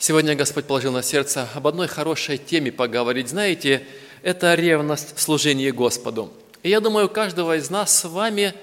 Сегодня 0.00 0.36
Господь 0.36 0.64
положил 0.64 0.92
на 0.92 1.02
сердце 1.02 1.48
об 1.54 1.66
одной 1.66 1.88
хорошей 1.88 2.38
теме 2.38 2.70
поговорить. 2.70 3.30
Знаете, 3.30 3.82
это 4.22 4.54
ревность 4.54 5.16
в 5.16 5.20
служении 5.20 5.72
Господу. 5.72 6.32
И 6.62 6.70
я 6.70 6.78
думаю, 6.78 7.06
у 7.06 7.08
каждого 7.08 7.56
из 7.56 7.68
нас 7.68 7.98
с 7.98 8.04
вами 8.04 8.54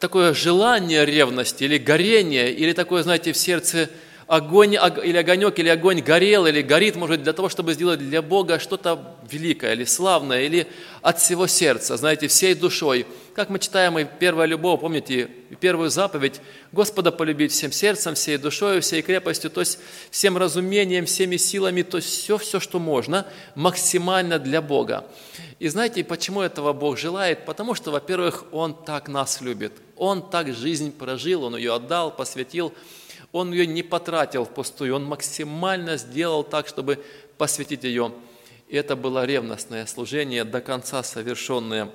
такое 0.00 0.34
желание 0.34 1.06
ревности 1.06 1.62
или 1.62 1.78
горение, 1.78 2.52
или 2.52 2.72
такое, 2.72 3.04
знаете, 3.04 3.32
в 3.32 3.36
сердце 3.36 3.88
огонь 4.26 4.74
или 4.74 5.16
огонек, 5.16 5.60
или 5.60 5.68
огонь 5.68 6.00
горел, 6.00 6.44
или 6.44 6.60
горит, 6.60 6.96
может, 6.96 7.22
для 7.22 7.32
того, 7.32 7.48
чтобы 7.48 7.74
сделать 7.74 8.00
для 8.00 8.20
Бога 8.20 8.58
что-то 8.58 9.16
великое 9.30 9.74
или 9.74 9.84
славное, 9.84 10.42
или 10.42 10.66
от 11.02 11.20
всего 11.20 11.46
сердца, 11.46 11.96
знаете, 11.96 12.26
всей 12.26 12.54
душой. 12.54 13.06
Как 13.38 13.50
мы 13.50 13.60
читаем 13.60 13.96
и 13.96 14.04
первая 14.04 14.48
любовь, 14.48 14.80
помните, 14.80 15.30
первую 15.60 15.90
заповедь, 15.90 16.40
Господа 16.72 17.12
полюбить 17.12 17.52
всем 17.52 17.70
сердцем, 17.70 18.16
всей 18.16 18.36
душой, 18.36 18.80
всей 18.80 19.00
крепостью, 19.00 19.48
то 19.48 19.60
есть 19.60 19.78
всем 20.10 20.36
разумением, 20.36 21.06
всеми 21.06 21.36
силами, 21.36 21.82
то 21.82 21.98
есть 21.98 22.08
все, 22.08 22.36
все, 22.36 22.58
что 22.58 22.80
можно, 22.80 23.28
максимально 23.54 24.40
для 24.40 24.60
Бога. 24.60 25.06
И 25.60 25.68
знаете, 25.68 26.02
почему 26.02 26.40
этого 26.40 26.72
Бог 26.72 26.98
желает? 26.98 27.44
Потому 27.44 27.76
что, 27.76 27.92
во-первых, 27.92 28.44
Он 28.50 28.74
так 28.74 29.06
нас 29.06 29.40
любит. 29.40 29.72
Он 29.94 30.28
так 30.28 30.52
жизнь 30.52 30.90
прожил, 30.90 31.44
Он 31.44 31.56
ее 31.56 31.76
отдал, 31.76 32.10
посвятил, 32.10 32.74
он 33.30 33.52
ее 33.52 33.68
не 33.68 33.84
потратил 33.84 34.46
впустую, 34.46 34.96
он 34.96 35.04
максимально 35.04 35.96
сделал 35.96 36.42
так, 36.42 36.66
чтобы 36.66 37.04
посвятить 37.36 37.84
ее. 37.84 38.10
И 38.66 38.74
это 38.74 38.96
было 38.96 39.24
ревностное 39.24 39.86
служение, 39.86 40.42
до 40.42 40.60
конца 40.60 41.04
совершенное. 41.04 41.88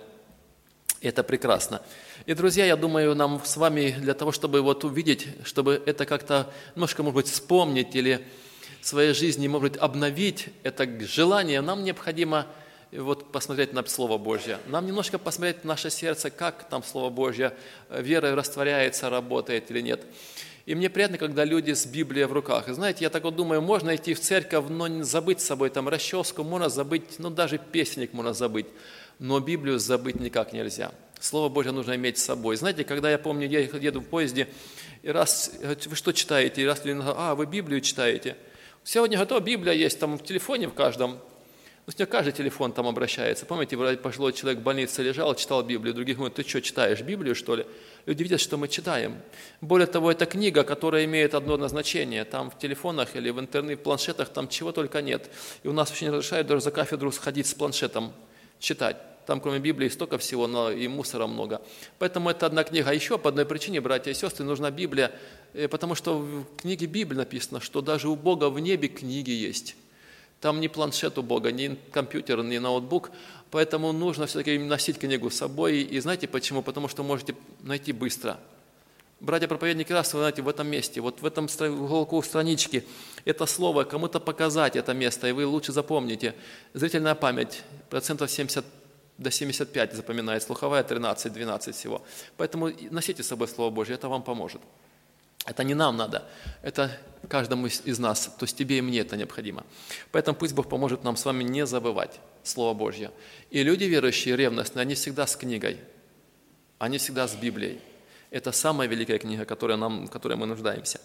Это 1.04 1.22
прекрасно. 1.22 1.82
И, 2.26 2.34
друзья, 2.34 2.66
я 2.66 2.78
думаю, 2.78 3.14
нам 3.14 3.42
с 3.44 3.58
вами 3.58 3.94
для 4.00 4.14
того, 4.14 4.32
чтобы 4.32 4.62
вот 4.62 4.86
увидеть, 4.86 5.28
чтобы 5.44 5.84
это 5.86 6.06
как-то 6.06 6.50
немножко, 6.76 7.04
может 7.04 7.16
быть, 7.16 7.28
вспомнить 7.28 7.94
или 7.94 8.26
в 8.80 8.88
своей 8.88 9.14
жизни, 9.14 9.50
может 9.50 9.74
быть, 9.74 9.82
обновить 9.82 10.48
это 10.64 10.88
желание, 11.02 11.60
нам 11.60 11.84
необходимо 11.84 12.48
вот 12.94 13.34
посмотреть 13.34 13.74
на 13.74 13.86
Слово 13.86 14.18
Божье. 14.18 14.60
Нам 14.68 14.86
немножко 14.86 15.20
посмотреть 15.20 15.66
на 15.66 15.70
наше 15.70 15.90
сердце, 15.90 16.30
как 16.30 16.70
там 16.70 16.84
Слово 16.84 17.10
Божье 17.10 17.54
верой 17.90 18.34
растворяется, 18.34 19.10
работает 19.10 19.72
или 19.72 19.82
нет. 19.82 20.06
И 20.66 20.76
мне 20.76 20.90
приятно, 20.90 21.18
когда 21.18 21.44
люди 21.44 21.74
с 21.74 21.86
Библией 21.86 22.28
в 22.28 22.32
руках. 22.32 22.70
И 22.70 22.74
знаете, 22.74 23.04
я 23.04 23.10
так 23.10 23.24
вот 23.24 23.36
думаю, 23.36 23.62
можно 23.62 23.94
идти 23.94 24.14
в 24.14 24.22
церковь, 24.22 24.66
но 24.70 24.88
не 24.88 25.04
забыть 25.04 25.42
с 25.42 25.46
собой 25.46 25.70
там 25.70 25.90
расческу, 25.90 26.44
можно 26.44 26.70
забыть, 26.70 27.20
ну 27.20 27.30
даже 27.30 27.58
песенник 27.58 28.14
можно 28.14 28.32
забыть, 28.32 28.68
но 29.20 29.40
Библию 29.40 29.80
забыть 29.80 30.20
никак 30.20 30.54
нельзя. 30.54 30.92
Слово 31.20 31.50
Божье 31.50 31.72
нужно 31.72 31.96
иметь 31.96 32.18
с 32.18 32.24
собой. 32.24 32.56
Знаете, 32.58 32.84
когда 32.84 33.10
я 33.10 33.18
помню, 33.18 33.48
я 33.48 33.60
еду 33.60 34.02
в 34.02 34.06
поезде, 34.06 34.48
и 35.04 35.10
раз, 35.10 35.54
вы 35.86 35.96
что 35.96 36.12
читаете? 36.12 36.62
И 36.62 36.66
раз, 36.66 36.82
а, 36.86 37.36
вы 37.36 37.46
Библию 37.46 37.82
читаете. 37.82 38.36
Сегодня 38.84 39.18
готова 39.18 39.40
Библия 39.40 39.74
есть 39.74 40.00
там 40.00 40.18
в 40.18 40.24
телефоне 40.24 40.68
в 40.68 40.74
каждом, 40.74 41.20
ну, 41.86 41.92
с 41.92 42.06
каждый 42.06 42.32
телефон 42.32 42.72
там 42.72 42.88
обращается. 42.88 43.46
Помните, 43.46 43.76
пожилой 43.98 44.32
человек 44.32 44.62
в 44.62 44.64
больнице 44.64 45.04
лежал, 45.04 45.36
читал 45.36 45.64
Библию, 45.64 45.94
других 45.94 46.16
говорят, 46.16 46.36
ты 46.36 46.48
что, 46.48 46.62
читаешь 46.62 47.02
Библию, 47.02 47.36
что 47.36 47.56
ли? 47.56 47.66
Люди 48.06 48.24
видят, 48.24 48.40
что 48.40 48.56
мы 48.56 48.70
читаем. 48.70 49.18
Более 49.60 49.88
того, 49.88 50.10
это 50.10 50.26
книга, 50.26 50.64
которая 50.64 51.04
имеет 51.04 51.34
одно 51.34 51.58
назначение. 51.58 52.24
Там 52.24 52.52
в 52.52 52.58
телефонах 52.58 53.18
или 53.18 53.30
в 53.32 53.40
интернете, 53.40 53.82
в 53.82 53.84
планшетах, 53.84 54.30
там 54.30 54.48
чего 54.48 54.72
только 54.72 55.02
нет. 55.02 55.30
И 55.64 55.68
у 55.68 55.74
нас 55.74 56.02
не 56.02 56.10
разрешают 56.10 56.48
даже 56.48 56.62
за 56.62 56.72
кафедру 56.72 57.12
сходить 57.12 57.48
с 57.48 57.54
планшетом, 57.54 58.14
читать. 58.64 58.98
Там, 59.26 59.40
кроме 59.40 59.60
Библии, 59.60 59.90
столько 59.90 60.18
всего, 60.18 60.48
но 60.48 60.72
и 60.72 60.88
мусора 60.88 61.28
много. 61.28 61.62
Поэтому 62.00 62.30
это 62.30 62.46
одна 62.46 62.64
книга. 62.64 62.90
А 62.90 62.94
еще 62.94 63.18
по 63.18 63.30
одной 63.30 63.46
причине, 63.46 63.80
братья 63.80 64.12
и 64.12 64.14
сестры, 64.14 64.46
нужна 64.46 64.72
Библия, 64.72 65.12
э, 65.54 65.68
потому 65.68 65.96
что 65.96 66.20
в 66.20 66.46
книге 66.58 66.88
Библии 66.88 67.18
написано, 67.18 67.60
что 67.60 67.82
даже 67.82 68.10
у 68.10 68.16
Бога 68.16 68.50
в 68.50 68.60
небе 68.60 68.88
книги 68.88 69.32
есть. 69.32 69.76
Там 70.42 70.60
ни 70.60 70.68
планшет 70.68 71.18
у 71.18 71.24
Бога, 71.24 71.52
ни 71.52 71.78
компьютер, 71.92 72.44
ни 72.44 72.58
ноутбук, 72.58 73.12
поэтому 73.50 73.94
нужно 73.94 74.26
все-таки 74.26 74.58
носить 74.58 74.98
книгу 74.98 75.30
с 75.30 75.36
собой. 75.36 75.82
И 75.82 76.00
знаете 76.02 76.28
почему? 76.28 76.62
Потому 76.62 76.90
что 76.90 77.04
можете 77.04 77.36
найти 77.62 77.94
быстро. 77.94 78.38
Братья-проповедники 79.24 79.94
раз, 79.94 80.14
вы 80.14 80.20
знаете, 80.20 80.42
в 80.42 80.50
этом 80.50 80.68
месте, 80.68 81.00
вот 81.00 81.22
в 81.22 81.26
этом 81.26 81.48
уголку 81.80 82.22
странички, 82.22 82.84
это 83.24 83.46
слово 83.46 83.86
кому-то 83.86 84.20
показать, 84.20 84.76
это 84.76 84.94
место, 84.94 85.28
и 85.28 85.32
вы 85.32 85.46
лучше 85.46 85.72
запомните. 85.72 86.36
Зрительная 86.74 87.16
память, 87.16 87.64
процентов 87.90 88.30
70 88.30 88.66
до 89.18 89.32
75 89.32 89.94
запоминает, 89.94 90.44
слуховая 90.44 90.84
13-12 90.84 91.72
всего. 91.72 92.02
Поэтому 92.36 92.70
носите 92.92 93.24
с 93.24 93.28
собой 93.28 93.48
Слово 93.48 93.70
Божье, 93.70 93.96
это 93.96 94.10
вам 94.10 94.24
поможет. 94.24 94.62
Это 95.46 95.64
не 95.64 95.74
нам 95.74 95.96
надо, 95.96 96.28
это 96.62 96.92
каждому 97.30 97.68
из 97.68 98.00
нас, 98.00 98.26
то 98.38 98.44
есть 98.44 98.58
тебе 98.58 98.80
и 98.80 98.82
мне 98.82 99.00
это 99.00 99.16
необходимо. 99.16 99.64
Поэтому 100.12 100.38
пусть 100.38 100.54
Бог 100.54 100.68
поможет 100.68 101.06
нам 101.06 101.16
с 101.16 101.24
вами 101.24 101.46
не 101.46 101.66
забывать 101.66 102.20
Слово 102.44 102.74
Божье. 102.74 103.10
И 103.52 103.64
люди 103.64 103.86
верующие, 103.86 104.36
ревностные, 104.36 104.82
они 104.82 104.96
всегда 104.96 105.28
с 105.28 105.38
книгой, 105.38 105.80
они 106.78 106.98
всегда 106.98 107.26
с 107.26 107.36
Библией. 107.36 107.80
Это 108.34 108.52
самая 108.52 108.88
великая 108.88 109.20
книга, 109.20 109.46
которая 109.46 109.78
нам, 109.78 110.08
в 110.08 110.10
которой 110.10 110.36
мы 110.36 110.48
нуждаемся. 110.48 111.00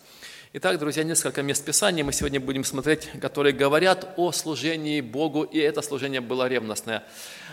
Итак, 0.54 0.78
друзья, 0.78 1.04
несколько 1.04 1.42
мест 1.42 1.62
Писания 1.62 2.02
мы 2.02 2.14
сегодня 2.14 2.40
будем 2.40 2.64
смотреть, 2.64 3.10
которые 3.20 3.52
говорят 3.52 4.14
о 4.16 4.32
служении 4.32 5.02
Богу, 5.02 5.42
и 5.42 5.58
это 5.58 5.82
служение 5.82 6.22
было 6.22 6.48
ревностное. 6.48 7.04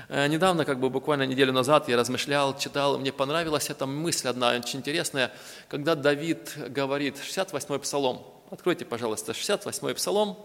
Э, 0.07 0.27
недавно, 0.27 0.63
как 0.63 0.79
бы 0.79 0.89
буквально 0.89 1.23
неделю 1.23 1.51
назад, 1.51 1.89
я 1.89 1.97
размышлял, 1.97 2.57
читал, 2.57 2.97
мне 2.97 3.11
понравилась 3.11 3.69
эта 3.69 3.85
мысль 3.85 4.29
одна 4.29 4.55
очень 4.55 4.79
интересная, 4.79 5.33
когда 5.67 5.95
Давид 5.95 6.53
говорит, 6.69 7.17
68-й 7.17 7.79
псалом, 7.79 8.25
откройте, 8.51 8.85
пожалуйста, 8.85 9.33
68-й 9.33 9.93
псалом, 9.93 10.39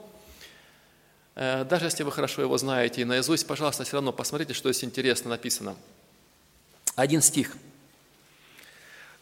э, 1.36 1.64
даже 1.66 1.84
если 1.84 2.02
вы 2.02 2.10
хорошо 2.10 2.42
его 2.42 2.58
знаете 2.58 3.02
и 3.02 3.04
наизусть, 3.04 3.46
пожалуйста, 3.46 3.84
все 3.84 3.92
равно 3.92 4.12
посмотрите, 4.12 4.54
что 4.54 4.72
здесь 4.72 4.82
интересно 4.82 5.30
написано. 5.30 5.76
Один 6.96 7.22
стих. 7.22 7.56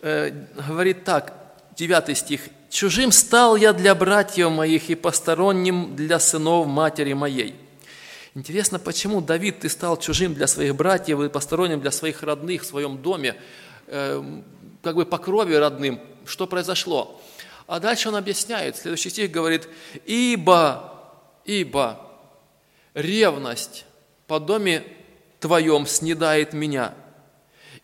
Э, 0.00 0.31
говорит 0.69 1.04
так, 1.04 1.32
девятый 1.76 2.14
стих. 2.14 2.42
Чужим 2.70 3.10
стал 3.10 3.56
я 3.56 3.72
для 3.72 3.94
братьев 3.94 4.50
моих 4.50 4.91
и 4.91 4.94
посторонним 4.94 5.97
для 5.97 6.20
сынов 6.20 6.66
матери 6.66 7.14
моей. 7.14 7.56
Интересно, 8.34 8.78
почему, 8.78 9.20
Давид, 9.20 9.60
ты 9.60 9.69
стал 9.69 9.97
чужим 9.97 10.34
для 10.34 10.47
своих 10.47 10.76
братьев 10.76 11.20
и 11.20 11.28
посторонним 11.28 11.81
для 11.81 11.91
своих 11.91 12.22
родных 12.22 12.62
в 12.62 12.66
своем 12.66 12.98
доме, 12.98 13.34
э, 13.88 14.22
как 14.82 14.94
бы 14.94 15.04
по 15.04 15.19
крови 15.19 15.54
родным, 15.54 16.00
что 16.25 16.47
произошло? 16.47 17.20
А 17.66 17.80
дальше 17.80 18.09
он 18.09 18.16
объясняет, 18.16 18.76
следующий 18.76 19.10
стих 19.10 19.30
говорит, 19.32 19.69
«Ибо, 20.06 20.94
ибо 21.44 22.06
ревность 22.94 23.84
по 24.28 24.38
доме 24.38 24.84
твоем 25.41 25.86
снедает 25.86 26.53
меня, 26.53 26.94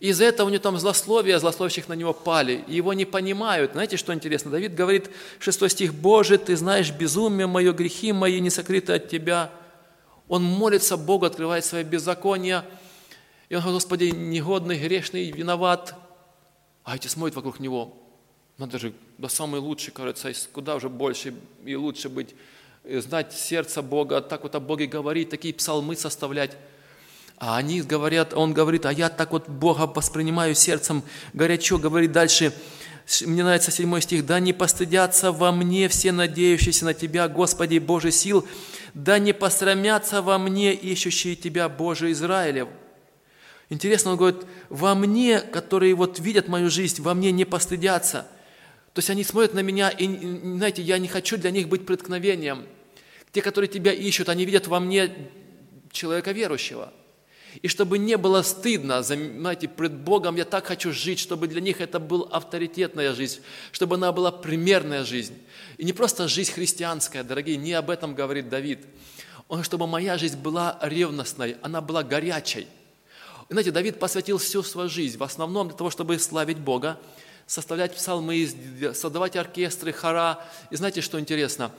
из-за 0.08 0.24
этого 0.24 0.48
у 0.48 0.50
него 0.50 0.62
там 0.62 0.78
злословие, 0.78 1.38
злословящих 1.38 1.88
на 1.88 1.94
него 1.94 2.12
пали, 2.12 2.64
и 2.66 2.74
его 2.74 2.92
не 2.92 3.04
понимают. 3.04 3.72
Знаете, 3.72 3.96
что 3.96 4.12
интересно? 4.12 4.50
Давид 4.50 4.74
говорит, 4.74 5.10
6 5.38 5.70
стих, 5.70 5.94
«Боже, 5.94 6.36
Ты 6.38 6.56
знаешь 6.56 6.90
безумие 6.90 7.46
мое, 7.46 7.72
грехи 7.72 8.12
мои 8.12 8.40
не 8.40 8.50
сокрыты 8.50 8.92
от 8.92 9.08
Тебя». 9.08 9.50
Он 10.28 10.42
молится 10.42 10.96
Богу, 10.96 11.26
открывает 11.26 11.64
свое 11.64 11.84
беззаконие, 11.84 12.64
и 13.48 13.54
он 13.54 13.60
говорит, 13.60 13.76
Господи, 13.76 14.04
негодный, 14.04 14.78
грешный, 14.78 15.30
виноват. 15.30 15.94
А 16.82 16.96
эти 16.96 17.08
смотрят 17.08 17.36
вокруг 17.36 17.60
него. 17.60 17.94
Надо 18.56 18.78
же, 18.78 18.92
да 19.18 19.28
самый 19.28 19.60
лучший, 19.60 19.92
кажется, 19.92 20.32
куда 20.52 20.76
уже 20.76 20.88
больше 20.88 21.34
и 21.64 21.76
лучше 21.76 22.08
быть, 22.08 22.34
знать 22.84 23.32
сердце 23.32 23.82
Бога, 23.82 24.20
так 24.20 24.42
вот 24.42 24.54
о 24.54 24.60
Боге 24.60 24.86
говорить, 24.86 25.28
такие 25.28 25.52
псалмы 25.54 25.96
составлять. 25.96 26.56
А 27.46 27.58
они 27.58 27.82
говорят, 27.82 28.32
он 28.32 28.54
говорит, 28.54 28.86
а 28.86 28.92
я 28.94 29.10
так 29.10 29.32
вот 29.32 29.50
Бога 29.50 29.80
воспринимаю 29.80 30.54
сердцем 30.54 31.02
горячо, 31.34 31.76
говорит 31.76 32.10
дальше, 32.10 32.54
мне 33.26 33.44
нравится 33.44 33.70
седьмой 33.70 34.00
стих, 34.00 34.24
«Да 34.24 34.40
не 34.40 34.54
постыдятся 34.54 35.30
во 35.30 35.52
мне 35.52 35.90
все 35.90 36.10
надеющиеся 36.10 36.86
на 36.86 36.94
Тебя, 36.94 37.28
Господи 37.28 37.76
Божий 37.76 38.12
сил, 38.12 38.48
да 38.94 39.18
не 39.18 39.34
посрамятся 39.34 40.22
во 40.22 40.38
мне 40.38 40.72
ищущие 40.72 41.36
Тебя, 41.36 41.68
Боже 41.68 42.12
Израилев». 42.12 42.68
Интересно, 43.68 44.12
он 44.12 44.16
говорит, 44.16 44.46
во 44.70 44.94
мне, 44.94 45.42
которые 45.42 45.94
вот 45.94 46.18
видят 46.18 46.48
мою 46.48 46.70
жизнь, 46.70 47.02
во 47.02 47.12
мне 47.12 47.30
не 47.30 47.44
постыдятся. 47.44 48.26
То 48.94 49.00
есть 49.00 49.10
они 49.10 49.22
смотрят 49.22 49.52
на 49.52 49.60
меня, 49.60 49.90
и, 49.90 50.06
знаете, 50.56 50.80
я 50.80 50.96
не 50.96 51.08
хочу 51.08 51.36
для 51.36 51.50
них 51.50 51.68
быть 51.68 51.84
преткновением. 51.84 52.64
Те, 53.32 53.42
которые 53.42 53.68
Тебя 53.68 53.92
ищут, 53.92 54.30
они 54.30 54.46
видят 54.46 54.66
во 54.66 54.80
мне 54.80 55.12
человека 55.92 56.32
верующего– 56.32 56.90
и 57.62 57.68
чтобы 57.68 57.98
не 57.98 58.16
было 58.16 58.42
стыдно, 58.42 59.02
знаете, 59.02 59.68
пред 59.68 59.92
Богом 59.92 60.36
я 60.36 60.44
так 60.44 60.66
хочу 60.66 60.92
жить, 60.92 61.18
чтобы 61.18 61.46
для 61.46 61.60
них 61.60 61.80
это 61.80 61.98
была 62.00 62.26
авторитетная 62.30 63.14
жизнь, 63.14 63.40
чтобы 63.70 63.96
она 63.96 64.12
была 64.12 64.32
примерная 64.32 65.04
жизнь. 65.04 65.34
И 65.78 65.84
не 65.84 65.92
просто 65.92 66.26
жизнь 66.28 66.52
христианская, 66.52 67.22
дорогие, 67.22 67.56
не 67.56 67.72
об 67.72 67.90
этом 67.90 68.14
говорит 68.14 68.48
Давид. 68.48 68.80
Он, 69.48 69.62
чтобы 69.62 69.86
моя 69.86 70.18
жизнь 70.18 70.38
была 70.38 70.78
ревностной, 70.82 71.56
она 71.62 71.80
была 71.80 72.02
горячей. 72.02 72.66
И, 73.48 73.52
знаете, 73.52 73.70
Давид 73.70 73.98
посвятил 73.98 74.38
всю 74.38 74.62
свою 74.62 74.88
жизнь 74.88 75.18
в 75.18 75.22
основном 75.22 75.68
для 75.68 75.76
того, 75.76 75.90
чтобы 75.90 76.18
славить 76.18 76.58
Бога, 76.58 76.98
составлять 77.46 77.94
псалмы, 77.94 78.48
создавать 78.94 79.36
оркестры, 79.36 79.92
хора. 79.92 80.40
И 80.70 80.76
знаете, 80.76 81.02
что 81.02 81.20
интересно? 81.20 81.70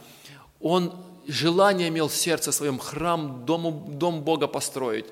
Он 0.62 0.94
желание 1.28 1.90
имел 1.90 2.08
в 2.08 2.16
сердце 2.16 2.52
своем 2.52 2.78
храм, 2.78 3.46
дом, 3.46 3.98
дом 3.98 4.22
Бога 4.22 4.48
построить. 4.48 5.06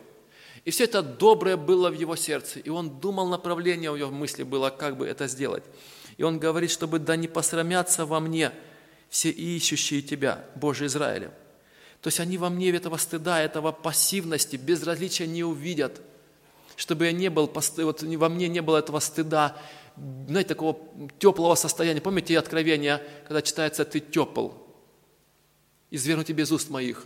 И 0.65 0.71
все 0.71 0.86
это 0.86 1.04
доброе 1.04 1.57
было 1.57 1.89
в 1.89 1.94
его 1.94 2.15
сердце. 2.15 2.60
И 2.60 2.69
он 2.69 3.00
думал, 3.00 3.27
направление 3.27 3.92
в 3.92 3.95
его 3.95 4.12
мысли 4.12 4.44
было, 4.44 4.69
как 4.69 4.98
бы 4.98 5.06
это 5.06 5.27
сделать. 5.27 5.63
И 6.18 6.24
он 6.24 6.39
говорит, 6.39 6.71
чтобы 6.71 7.00
да 7.00 7.15
не 7.15 7.27
посрамятся 7.27 8.06
во 8.06 8.19
мне 8.19 8.51
все 9.10 9.30
ищущие 9.30 10.01
Тебя, 10.01 10.45
Боже 10.56 10.86
Израиля. 10.86 11.31
То 12.01 12.07
есть 12.07 12.19
они 12.19 12.38
во 12.38 12.50
мне 12.50 12.69
этого 12.69 12.98
стыда, 12.98 13.42
этого 13.42 13.71
пассивности, 13.71 14.56
безразличия 14.56 15.27
не 15.27 15.44
увидят. 15.44 16.01
Чтобы 16.75 17.06
я 17.06 17.12
не 17.12 17.30
был, 17.30 17.51
вот 17.77 18.04
во 18.04 18.30
мне 18.30 18.48
не 18.48 18.62
было 18.62 18.77
этого 18.77 19.00
стыда, 19.00 19.57
знаете, 19.95 20.50
такого 20.50 20.80
теплого 21.19 21.56
состояния. 21.56 22.01
Помните 22.01 22.38
откровение, 22.39 23.01
когда 23.27 23.42
читается 23.42 23.86
«ты 23.86 24.00
тепл», 24.00 24.50
«изверну 25.92 26.24
тебе 26.24 26.44
из 26.44 26.51
уст 26.51 26.69
моих». 26.69 27.06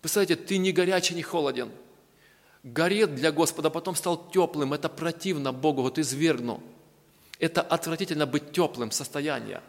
Представляете, 0.00 0.36
ты 0.36 0.58
не 0.58 0.72
горячий, 0.72 1.14
не 1.14 1.22
холоден. 1.22 1.70
Горет 2.62 3.14
для 3.14 3.32
Господа, 3.32 3.70
потом 3.70 3.96
стал 3.96 4.30
теплым. 4.30 4.72
Это 4.72 4.88
противно 4.88 5.52
Богу, 5.52 5.82
вот 5.82 5.98
извергну. 5.98 6.62
Это 7.38 7.60
отвратительно 7.60 8.26
быть 8.26 8.52
теплым 8.52 8.92
состояние. 8.92 9.62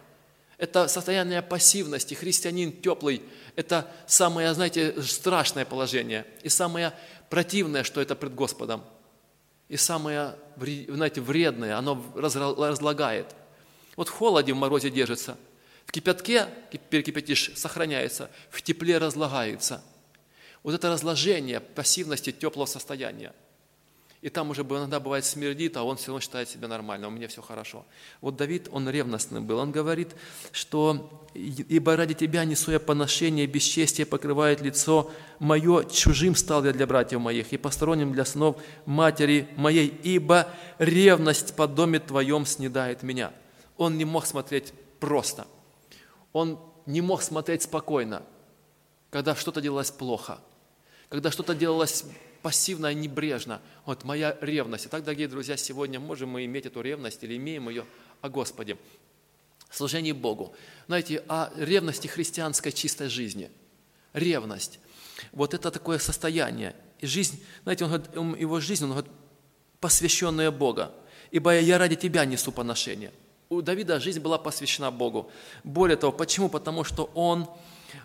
Это 0.60 0.88
состояние 0.88 1.42
пассивности. 1.42 2.14
Христианин 2.14 2.72
теплый– 2.72 3.24
это 3.56 3.92
самое, 4.06 4.54
знаете, 4.54 5.02
страшное 5.02 5.66
положение. 5.66 6.26
И 6.44 6.50
самое 6.50 6.94
противное, 7.30 7.84
что 7.84 8.00
это 8.00 8.16
пред 8.16 8.36
Господом. 8.36 8.84
И 9.70 9.78
самое, 9.78 10.36
знаете, 10.56 11.20
вредное, 11.22 11.76
оно 11.76 12.04
разлагает. 12.16 13.36
Вот 13.96 14.08
в 14.08 14.12
холоде, 14.12 14.54
в 14.54 14.58
морозе 14.58 14.92
держится. 14.92 15.36
В 15.86 15.92
кипятке 15.92 16.48
перекипятишь, 16.90 17.52
сохраняется. 17.56 18.30
В 18.52 18.62
тепле 18.62 19.00
разлагается. 19.00 19.84
Вот 20.64 20.74
это 20.74 20.90
разложение 20.90 21.60
пассивности 21.60 22.32
теплого 22.32 22.66
состояния– 22.66 23.34
и 24.24 24.30
там 24.30 24.50
уже 24.52 24.62
иногда 24.62 25.02
бывает 25.02 25.26
смердит, 25.26 25.76
а 25.76 25.84
он 25.84 25.98
все 25.98 26.08
равно 26.08 26.22
считает 26.22 26.48
себя 26.48 26.70
нормально, 26.70 27.10
у 27.10 27.12
меня 27.12 27.28
все 27.28 27.42
хорошо. 27.42 27.86
Вот 28.22 28.38
Давид, 28.38 28.70
он 28.72 28.90
ревностный 28.90 29.42
был. 29.42 29.58
Он 29.58 29.74
говорит, 29.74 30.16
что 30.54 31.28
«Ибо 31.34 31.98
ради 31.98 32.14
тебя 32.14 32.46
несу 32.46 32.72
я 32.72 32.80
поношение, 32.80 33.46
бесчестие 33.48 34.06
покрывает 34.06 34.62
лицо 34.62 35.12
мое, 35.40 35.84
чужим 35.84 36.38
стал 36.38 36.64
я 36.64 36.72
для 36.72 36.88
братьев 36.88 37.20
моих, 37.20 37.52
и 37.52 37.58
посторонним 37.58 38.14
для 38.14 38.24
сынов 38.24 38.56
матери 38.86 39.50
моей, 39.58 39.88
ибо 39.88 40.48
ревность 40.78 41.54
по 41.58 41.68
доме 41.68 42.00
твоем 42.00 42.46
снедает 42.46 43.04
меня». 43.04 43.34
Он 43.76 43.98
не 43.98 44.06
мог 44.06 44.26
смотреть 44.26 44.72
просто. 45.02 45.48
Он 46.32 46.60
не 46.86 47.02
мог 47.02 47.24
смотреть 47.24 47.64
спокойно, 47.64 48.24
когда 49.10 49.36
что-то 49.36 49.60
делалось 49.60 49.92
плохо, 49.92 50.40
когда 51.14 51.30
что-то 51.30 51.54
делалось 51.54 52.06
пассивно 52.42 52.88
и 52.88 52.96
небрежно. 52.96 53.62
Вот 53.86 54.04
моя 54.04 54.36
ревность. 54.42 54.88
Итак, 54.88 55.04
дорогие 55.04 55.28
друзья, 55.28 55.58
сегодня 55.58 56.00
можем 56.00 56.30
мы 56.30 56.44
иметь 56.46 56.66
эту 56.66 56.82
ревность 56.82 57.24
или 57.24 57.38
имеем 57.38 57.70
ее 57.70 57.86
о 58.22 58.30
Господе. 58.30 58.78
Служение 59.70 60.16
Богу. 60.16 60.56
Знаете, 60.88 61.24
о 61.28 61.52
ревности 61.56 62.08
христианской 62.08 62.72
чистой 62.72 63.10
жизни. 63.10 63.52
Ревность. 64.14 64.80
Вот 65.34 65.54
это 65.54 65.70
такое 65.70 66.00
состояние. 66.00 66.76
И 66.98 67.06
жизнь, 67.06 67.46
знаете, 67.62 67.86
он 67.86 67.92
говорит, 67.92 68.42
его 68.42 68.60
жизнь, 68.60 68.84
он 68.84 68.94
говорит, 68.94 69.12
посвященная 69.80 70.50
Бога. 70.50 70.96
Ибо 71.30 71.60
я 71.60 71.78
ради 71.78 71.96
тебя 71.96 72.26
несу 72.26 72.52
поношение. 72.52 73.12
У 73.50 73.62
Давида 73.62 74.00
жизнь 74.00 74.20
была 74.20 74.40
посвящена 74.40 74.90
Богу. 74.90 75.30
Более 75.64 75.96
того, 75.96 76.12
почему? 76.12 76.50
Потому 76.50 76.84
что 76.84 77.12
он 77.14 77.48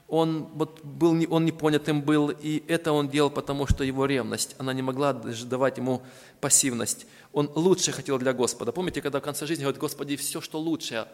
он, 0.09 0.49
вот, 0.55 0.83
был, 0.85 1.15
он 1.31 1.45
непонятым 1.45 2.03
был, 2.03 2.31
и 2.31 2.63
это 2.67 2.93
он 2.93 3.09
делал, 3.09 3.31
потому 3.31 3.67
что 3.67 3.85
его 3.85 4.07
ревность, 4.07 4.55
она 4.59 4.73
не 4.73 4.83
могла 4.83 5.13
давать 5.13 5.79
ему 5.79 6.03
пассивность. 6.41 7.07
Он 7.33 7.51
лучше 7.55 7.93
хотел 7.93 8.19
для 8.19 8.33
Господа. 8.33 8.73
Помните, 8.73 9.03
когда 9.03 9.21
в 9.21 9.23
конце 9.23 9.47
жизни 9.47 9.63
говорит, 9.63 9.81
Господи, 9.81 10.17
все, 10.17 10.41
что 10.41 10.59
лучшее, 10.59 11.07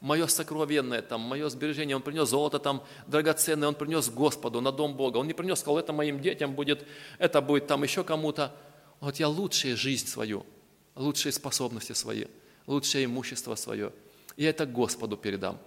мое 0.00 0.26
сокровенное, 0.26 1.00
там, 1.00 1.20
мое 1.20 1.48
сбережение, 1.48 1.96
он 1.96 2.02
принес 2.02 2.28
золото 2.28 2.58
там 2.58 2.82
драгоценное, 3.06 3.68
он 3.68 3.74
принес 3.74 4.10
Господу 4.10 4.60
на 4.60 4.72
дом 4.72 4.94
Бога. 4.96 5.18
Он 5.18 5.26
не 5.26 5.32
принес, 5.32 5.60
сказал, 5.60 5.78
это 5.78 5.92
моим 5.92 6.20
детям 6.20 6.54
будет, 6.54 6.86
это 7.18 7.40
будет 7.40 7.66
там 7.68 7.82
еще 7.84 8.04
кому-то. 8.04 8.54
Вот 9.00 9.16
я 9.16 9.28
лучшую 9.28 9.76
жизнь 9.76 10.06
свою, 10.06 10.44
лучшие 10.94 11.32
способности 11.32 11.92
свои, 11.92 12.26
лучшее 12.66 13.06
имущество 13.06 13.54
свое. 13.54 13.92
Я 14.36 14.50
это 14.50 14.66
Господу 14.66 15.16
передам. 15.16 15.58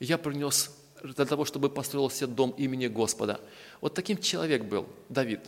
Я 0.00 0.18
принес 0.18 0.70
для 1.02 1.24
того, 1.24 1.44
чтобы 1.44 1.68
построился 1.68 2.26
дом 2.26 2.50
имени 2.56 2.86
Господа. 2.86 3.40
Вот 3.80 3.94
таким 3.94 4.18
человек 4.18 4.64
был 4.64 4.86
Давид. 5.08 5.40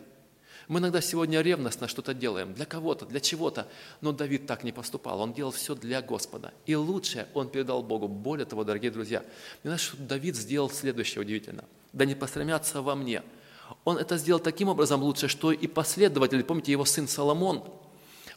Мы 0.67 0.81
иногда 0.81 1.03
сегодня 1.03 1.43
ревностно 1.43 1.89
что-то 1.89 2.15
делаем 2.15 2.55
для 2.55 2.65
кого-то, 2.65 3.05
для 3.05 3.21
чего-то, 3.21 3.69
но 4.01 4.13
Давид 4.13 4.47
так 4.47 4.65
не 4.65 4.73
поступал. 4.73 5.21
Он 5.21 5.35
делал 5.35 5.53
все 5.53 5.75
для 5.75 6.01
Господа. 6.01 6.55
И 6.65 6.75
лучшее 6.75 7.27
он 7.35 7.51
передал 7.51 7.83
Богу. 7.83 8.09
Более 8.09 8.47
того, 8.47 8.65
дорогие 8.65 8.91
друзья, 8.91 9.23
мне 9.63 9.77
что 9.77 9.97
Давид 9.99 10.37
сделал 10.37 10.71
следующее 10.71 11.21
удивительно. 11.21 11.65
«Да 11.93 12.07
не 12.07 12.15
постремятся 12.15 12.81
во 12.81 12.95
мне». 12.95 13.23
Он 13.85 13.99
это 13.99 14.17
сделал 14.17 14.41
таким 14.41 14.69
образом 14.69 15.03
лучше, 15.03 15.29
что 15.29 15.53
и 15.53 15.67
последователи, 15.67 16.43
помните, 16.43 16.73
его 16.73 16.85
сын 16.85 17.09
Соломон, 17.09 17.65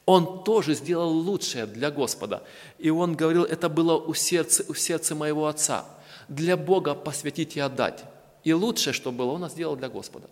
он 0.05 0.43
тоже 0.43 0.73
сделал 0.73 1.09
лучшее 1.09 1.65
для 1.65 1.91
Господа. 1.91 2.43
И 2.77 2.89
он 2.89 3.15
говорил, 3.15 3.43
это 3.43 3.67
было 3.67 3.97
у 3.97 4.13
сердца, 4.13 4.63
у 4.67 4.73
сердца 4.73 5.15
моего 5.15 5.47
отца– 5.47 5.85
для 6.27 6.57
Бога 6.57 6.93
посвятить 6.95 7.57
и 7.57 7.59
отдать. 7.59 8.03
И 8.43 8.53
лучшее, 8.53 8.93
что 8.93 9.11
было, 9.11 9.31
он 9.31 9.49
сделал 9.49 9.75
для 9.75 9.89
Господа. 9.89 10.29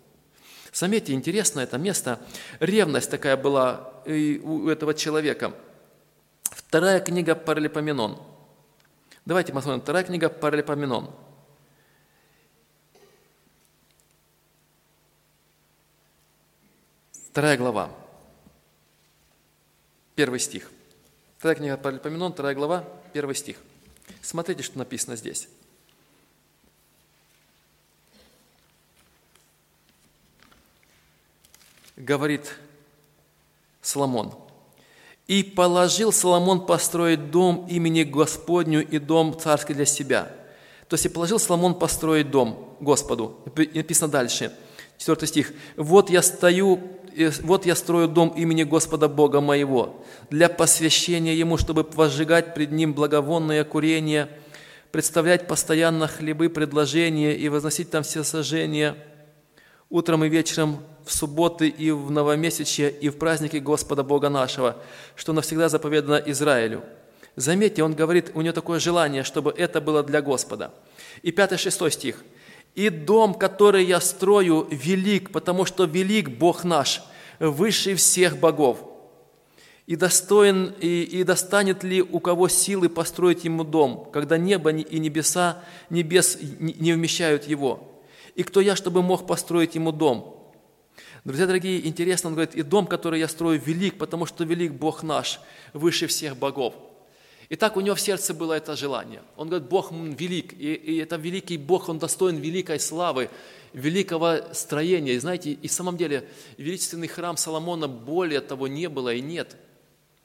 Заметьте, 0.72 1.12
интересно 1.12 1.60
это 1.60 1.78
место. 1.78 2.20
Ревность 2.60 3.10
такая 3.10 3.36
была 3.36 3.92
у 4.06 4.68
этого 4.68 4.94
человека. 4.94 5.54
Вторая 6.44 7.00
книга 7.00 7.34
Паралипоменон. 7.34 8.22
Давайте 9.24 9.52
посмотрим. 9.52 9.80
Вторая 9.80 10.04
книга 10.04 10.28
Паралипоменон. 10.28 11.10
Вторая 17.30 17.56
глава. 17.58 17.90
Первый 20.14 20.40
стих. 20.40 20.70
Вторая 21.38 21.56
книга 21.56 21.76
Паралипоменон, 21.76 22.32
вторая 22.32 22.54
глава, 22.54 22.84
первый 23.12 23.34
стих. 23.34 23.58
Смотрите, 24.22 24.62
что 24.62 24.78
написано 24.78 25.16
здесь. 25.16 25.48
Говорит 31.96 32.54
Соломон. 33.80 34.32
«И 35.26 35.42
положил 35.42 36.12
Соломон 36.12 36.66
построить 36.66 37.30
дом 37.30 37.66
имени 37.68 38.04
Господню 38.04 38.86
и 38.86 38.98
дом 38.98 39.38
царский 39.38 39.74
для 39.74 39.86
себя». 39.86 40.30
То 40.88 40.94
есть 40.94 41.06
и 41.06 41.08
положил 41.08 41.38
Соломон 41.38 41.74
построить 41.74 42.30
дом 42.30 42.76
Господу. 42.78 43.40
И 43.56 43.78
написано 43.78 44.08
дальше, 44.08 44.52
4 44.98 45.26
стих. 45.26 45.52
«Вот 45.76 46.10
я 46.10 46.22
стою, 46.22 46.80
вот 47.42 47.66
я 47.66 47.74
строю 47.74 48.06
дом 48.06 48.28
имени 48.28 48.62
Господа 48.62 49.08
Бога 49.08 49.40
моего, 49.40 50.04
для 50.30 50.48
посвящения 50.48 51.34
Ему, 51.34 51.56
чтобы 51.56 51.82
возжигать 51.94 52.54
пред 52.54 52.70
Ним 52.70 52.94
благовонное 52.94 53.64
курение, 53.64 54.28
представлять 54.92 55.48
постоянно 55.48 56.06
хлебы, 56.06 56.48
предложения 56.48 57.34
и 57.34 57.48
возносить 57.48 57.90
там 57.90 58.04
все 58.04 58.22
сожжения, 58.22 58.96
утром 59.90 60.24
и 60.24 60.28
вечером 60.28 60.78
в 61.06 61.12
субботы 61.12 61.68
и 61.68 61.92
в 61.92 62.10
новомесячье 62.10 62.90
и 62.90 63.08
в 63.08 63.16
праздники 63.16 63.58
Господа 63.58 64.02
Бога 64.02 64.28
нашего, 64.28 64.76
что 65.14 65.32
навсегда 65.32 65.68
заповедано 65.68 66.16
Израилю. 66.26 66.82
Заметьте, 67.36 67.84
он 67.84 67.94
говорит, 67.94 68.32
у 68.34 68.40
него 68.40 68.52
такое 68.52 68.80
желание, 68.80 69.22
чтобы 69.22 69.54
это 69.56 69.80
было 69.80 70.02
для 70.02 70.20
Господа. 70.20 70.72
И 71.22 71.30
5-6 71.30 71.90
стих. 71.90 72.24
«И 72.74 72.90
дом, 72.90 73.34
который 73.34 73.84
я 73.84 74.00
строю, 74.00 74.66
велик, 74.70 75.30
потому 75.30 75.64
что 75.64 75.84
велик 75.84 76.28
Бог 76.28 76.64
наш, 76.64 77.02
выше 77.38 77.94
всех 77.94 78.38
богов. 78.38 78.78
И, 79.86 79.96
достоин, 79.96 80.74
и, 80.80 81.02
и 81.04 81.22
достанет 81.22 81.84
ли 81.84 82.02
у 82.02 82.18
кого 82.20 82.48
силы 82.48 82.88
построить 82.88 83.44
ему 83.44 83.64
дом, 83.64 84.10
когда 84.12 84.36
небо 84.36 84.70
и 84.72 84.98
небеса 84.98 85.62
небес 85.88 86.38
не 86.40 86.92
вмещают 86.92 87.44
его? 87.44 88.02
И 88.34 88.42
кто 88.42 88.60
я, 88.60 88.76
чтобы 88.76 89.02
мог 89.02 89.26
построить 89.26 89.74
ему 89.76 89.92
дом? 89.92 90.35
Друзья 91.26 91.48
дорогие, 91.48 91.84
интересно, 91.84 92.28
он 92.28 92.34
говорит, 92.34 92.54
и 92.54 92.62
дом, 92.62 92.86
который 92.86 93.18
я 93.18 93.26
строю, 93.26 93.60
велик, 93.60 93.98
потому 93.98 94.26
что 94.26 94.44
велик 94.44 94.74
Бог 94.74 95.02
наш, 95.02 95.40
выше 95.72 96.06
всех 96.06 96.36
богов. 96.36 96.76
И 97.48 97.56
так 97.56 97.76
у 97.76 97.80
него 97.80 97.96
в 97.96 98.00
сердце 98.00 98.32
было 98.32 98.52
это 98.52 98.76
желание. 98.76 99.22
Он 99.36 99.48
говорит, 99.48 99.68
Бог 99.68 99.90
велик, 99.90 100.52
и, 100.52 100.74
и 100.74 100.98
это 100.98 101.16
великий 101.16 101.56
Бог, 101.56 101.88
Он 101.88 101.98
достоин 101.98 102.36
великой 102.36 102.78
славы, 102.78 103.28
великого 103.72 104.36
строения. 104.52 105.14
И 105.14 105.18
знаете, 105.18 105.50
и 105.50 105.66
в 105.66 105.72
самом 105.72 105.96
деле 105.96 106.28
величественный 106.58 107.08
храм 107.08 107.36
Соломона 107.36 107.88
более 107.88 108.40
того 108.40 108.68
не 108.68 108.88
было 108.88 109.12
и 109.12 109.20
нет. 109.20 109.56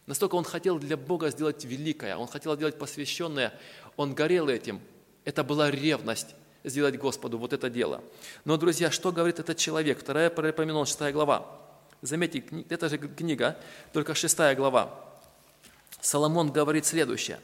Настолько 0.06 0.36
он 0.36 0.44
хотел 0.44 0.78
для 0.78 0.98
Бога 0.98 1.32
сделать 1.32 1.66
великое, 1.66 2.16
он 2.16 2.28
хотел 2.28 2.56
сделать 2.56 2.78
посвященное, 2.78 3.60
он 3.98 4.14
горел 4.14 4.50
этим. 4.50 4.80
Это 5.26 5.44
была 5.44 5.72
ревность 5.72 6.36
сделать 6.64 6.98
Господу 6.98 7.38
вот 7.38 7.54
это 7.54 7.70
дело. 7.70 8.04
Но, 8.46 8.58
друзья, 8.58 8.92
что 8.92 9.12
говорит 9.12 9.40
этот 9.40 9.58
человек? 9.58 10.00
Вторая 10.00 10.30
Паралипоменон, 10.30 10.86
шестая 10.86 11.12
глава. 11.12 11.46
Заметьте, 12.02 12.44
это 12.70 12.90
же 12.90 12.98
книга, 12.98 13.58
только 13.94 14.16
шестая 14.16 14.56
глава. 14.56 15.00
Соломон 16.02 16.52
говорит 16.52 16.86
следующее. 16.86 17.40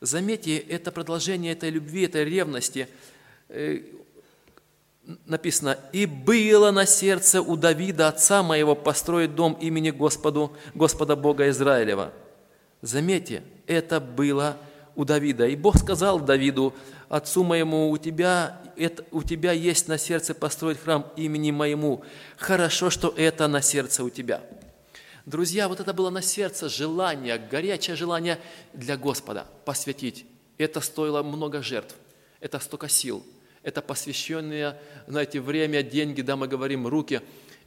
Заметьте, 0.00 0.56
это 0.56 0.90
продолжение 0.90 1.52
этой 1.52 1.70
любви, 1.70 2.06
этой 2.06 2.24
ревности. 2.24 2.88
Э, 3.48 3.80
написано, 5.26 5.78
«И 5.92 6.06
было 6.06 6.70
на 6.70 6.86
сердце 6.86 7.42
у 7.42 7.56
Давида, 7.56 8.08
отца 8.08 8.42
моего, 8.42 8.74
построить 8.74 9.34
дом 9.34 9.52
имени 9.54 9.90
Господу, 9.90 10.56
Господа 10.74 11.14
Бога 11.14 11.48
Израилева». 11.50 12.12
Заметьте, 12.80 13.44
это 13.66 14.00
было 14.00 14.56
у 14.96 15.04
Давида. 15.04 15.46
И 15.46 15.56
Бог 15.56 15.78
сказал 15.78 16.18
Давиду, 16.18 16.74
отцу 17.12 17.44
моему, 17.44 17.90
у 17.90 17.98
тебя, 17.98 18.58
это, 18.74 19.04
у 19.10 19.22
тебя 19.22 19.52
есть 19.52 19.86
на 19.86 19.98
сердце 19.98 20.34
построить 20.34 20.78
храм 20.78 21.06
имени 21.14 21.50
моему. 21.50 22.02
Хорошо, 22.38 22.88
что 22.88 23.12
это 23.14 23.48
на 23.48 23.60
сердце 23.60 24.02
у 24.02 24.08
тебя. 24.08 24.40
Друзья, 25.26 25.68
вот 25.68 25.78
это 25.78 25.92
было 25.92 26.08
на 26.08 26.22
сердце 26.22 26.70
желание, 26.70 27.36
горячее 27.36 27.96
желание 27.96 28.38
для 28.72 28.96
Господа 28.96 29.46
посвятить. 29.66 30.24
Это 30.56 30.80
стоило 30.80 31.22
много 31.22 31.62
жертв, 31.62 31.94
это 32.40 32.58
столько 32.58 32.88
сил, 32.88 33.22
это 33.62 33.82
посвященное, 33.82 34.80
знаете, 35.06 35.40
время, 35.40 35.82
деньги, 35.82 36.22
да, 36.22 36.36
мы 36.36 36.48
говорим, 36.48 36.86
руки. 36.86 37.20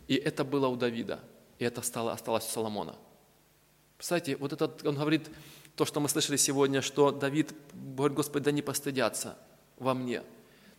И 0.08 0.16
это 0.16 0.44
было 0.44 0.68
у 0.68 0.76
Давида, 0.76 1.20
и 1.60 1.66
это 1.66 1.84
стало, 1.84 2.14
осталось 2.14 2.48
у 2.48 2.50
Соломона. 2.50 2.96
Представляете, 3.98 4.38
вот 4.38 4.54
этот, 4.54 4.84
он 4.86 4.96
говорит, 4.96 5.30
то, 5.76 5.86
что 5.86 6.00
мы 6.00 6.10
слышали 6.10 6.38
сегодня, 6.38 6.82
что 6.82 7.12
Давид 7.12 7.54
говорит, 7.74 8.16
Господи, 8.16 8.46
да 8.46 8.52
не 8.52 8.62
постыдятся 8.62 9.38
во 9.78 9.94
мне. 9.94 10.22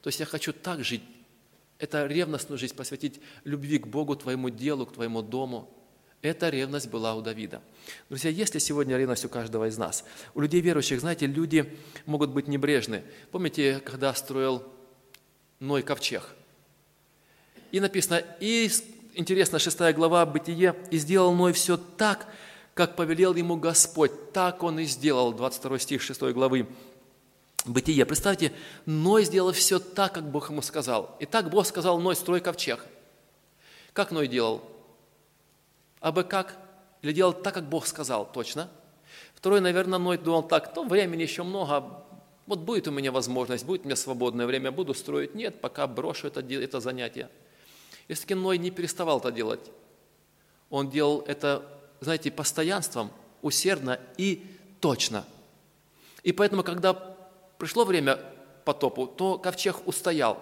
То 0.03 0.09
есть 0.09 0.21
я 0.21 0.27
хочу 0.27 0.53
так 0.53 0.85
жить, 0.85 1.03
это 1.79 2.07
ревностную 2.07 2.59
жизнь 2.59 2.75
посвятить 2.75 3.21
любви 3.45 3.79
к 3.79 3.87
Богу, 3.87 4.17
твоему 4.17 4.49
делу, 4.49 4.87
к 4.87 4.95
твоему 4.95 5.23
дому. 5.23 5.71
Эта 6.23 6.49
ревность 6.49 6.89
была 6.89 7.15
у 7.15 7.21
Давида. 7.21 7.61
Друзья, 8.09 8.31
есть 8.31 8.55
ли 8.55 8.61
сегодня 8.61 8.97
ревность 8.97 9.25
у 9.27 9.29
каждого 9.29 9.69
из 9.69 9.77
нас? 9.77 10.05
У 10.35 10.41
людей 10.41 10.61
верующих, 10.61 11.01
знаете, 11.01 11.27
люди 11.27 11.77
могут 12.07 12.31
быть 12.31 12.49
небрежны. 12.49 13.03
Помните, 13.31 13.81
когда 13.85 14.15
строил 14.15 14.65
Ной 15.61 15.83
ковчег? 15.83 16.35
И 17.71 17.81
написано, 17.81 18.23
и, 18.41 18.71
интересно, 19.15 19.59
шестая 19.59 19.93
глава, 19.93 20.25
Бытие, 20.25 20.75
«И 20.91 20.97
сделал 20.97 21.35
Ной 21.35 21.53
все 21.53 21.77
так, 21.77 22.27
как 22.77 22.95
повелел 22.95 23.35
ему 23.35 23.57
Господь, 23.57 24.33
так 24.35 24.63
он 24.63 24.79
и 24.79 24.85
сделал. 24.85 25.33
22 25.33 25.79
стих 25.79 26.03
6 26.03 26.21
главы 26.35 26.69
Бытие. 27.65 28.05
Представьте, 28.05 28.53
Ной 28.85 29.25
сделал 29.25 29.53
все 29.53 29.79
так, 29.79 30.13
как 30.13 30.31
Бог 30.31 30.51
ему 30.51 30.61
сказал. 30.61 31.17
И 31.19 31.25
так 31.25 31.49
Бог 31.49 31.65
сказал 31.65 31.99
Ной, 31.99 32.15
строй 32.15 32.43
ковчег. 32.43 32.85
Как 33.95 34.11
Ной 34.11 34.29
делал? 34.29 34.63
А 36.01 36.13
бы 36.13 36.23
как? 36.23 36.59
Или 37.01 37.13
делал 37.13 37.33
так, 37.33 37.55
как 37.55 37.67
Бог 37.67 37.87
сказал, 37.87 38.31
точно? 38.31 38.69
Второй, 39.35 39.63
наверное, 39.63 39.99
Ной 39.99 40.19
думал 40.19 40.43
так, 40.43 40.75
то 40.75 40.85
времени 40.85 41.23
еще 41.23 41.45
много, 41.45 42.05
вот 42.45 42.59
будет 42.59 42.89
у 42.89 42.91
меня 42.91 43.11
возможность, 43.11 43.65
будет 43.65 43.83
у 43.83 43.85
меня 43.87 43.97
свободное 43.97 44.45
время, 44.45 44.71
буду 44.71 44.93
строить. 44.93 45.35
Нет, 45.35 45.63
пока 45.63 45.87
брошу 45.87 46.27
это, 46.27 46.41
это 46.41 46.81
занятие. 46.81 47.31
Если 48.07 48.35
Ной 48.35 48.59
не 48.59 48.71
переставал 48.71 49.19
это 49.19 49.33
делать, 49.33 49.73
он 50.69 50.91
делал 50.91 51.25
это 51.27 51.76
знаете, 52.01 52.31
постоянством, 52.31 53.11
усердно 53.43 54.01
и 54.17 54.45
точно. 54.81 55.25
И 56.23 56.33
поэтому, 56.33 56.63
когда 56.63 56.95
пришло 57.59 57.85
время 57.85 58.19
потопу, 58.65 59.07
то 59.07 59.39
ковчег 59.39 59.87
устоял. 59.87 60.39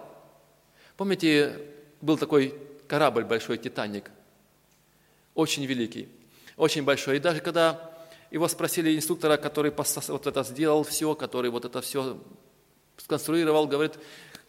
Помните, 0.97 1.59
был 2.01 2.17
такой 2.17 2.55
корабль 2.89 3.25
большой, 3.25 3.59
Титаник, 3.59 4.11
очень 5.35 5.65
великий, 5.67 6.09
очень 6.57 6.85
большой. 6.85 7.17
И 7.17 7.21
даже 7.21 7.41
когда 7.41 7.91
его 8.31 8.49
спросили 8.49 8.97
инструктора, 8.97 9.37
который 9.37 9.73
вот 9.73 10.27
это 10.27 10.43
сделал 10.43 10.85
все, 10.85 11.15
который 11.15 11.51
вот 11.51 11.65
это 11.65 11.81
все 11.81 12.19
сконструировал, 12.97 13.67
говорит, 13.67 13.99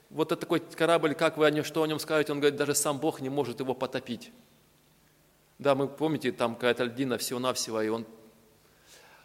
вот 0.10 0.32
это 0.32 0.42
такой 0.42 0.60
корабль, 0.60 1.14
как 1.16 1.38
вы 1.38 1.46
о 1.46 1.52
нем, 1.52 1.64
что 1.64 1.84
о 1.84 1.88
нем 1.88 2.00
скажете? 2.00 2.32
Он 2.32 2.40
говорит, 2.40 2.58
даже 2.58 2.76
сам 2.76 3.00
Бог 3.00 3.22
не 3.22 3.30
может 3.30 3.60
его 3.60 3.74
потопить. 3.74 4.32
Да, 5.58 5.74
мы 5.74 5.88
помните, 5.88 6.32
там 6.32 6.56
какая-то 6.56 6.84
льдина 6.84 7.18
всего-навсего, 7.18 7.82
и 7.82 7.88
он 7.88 8.06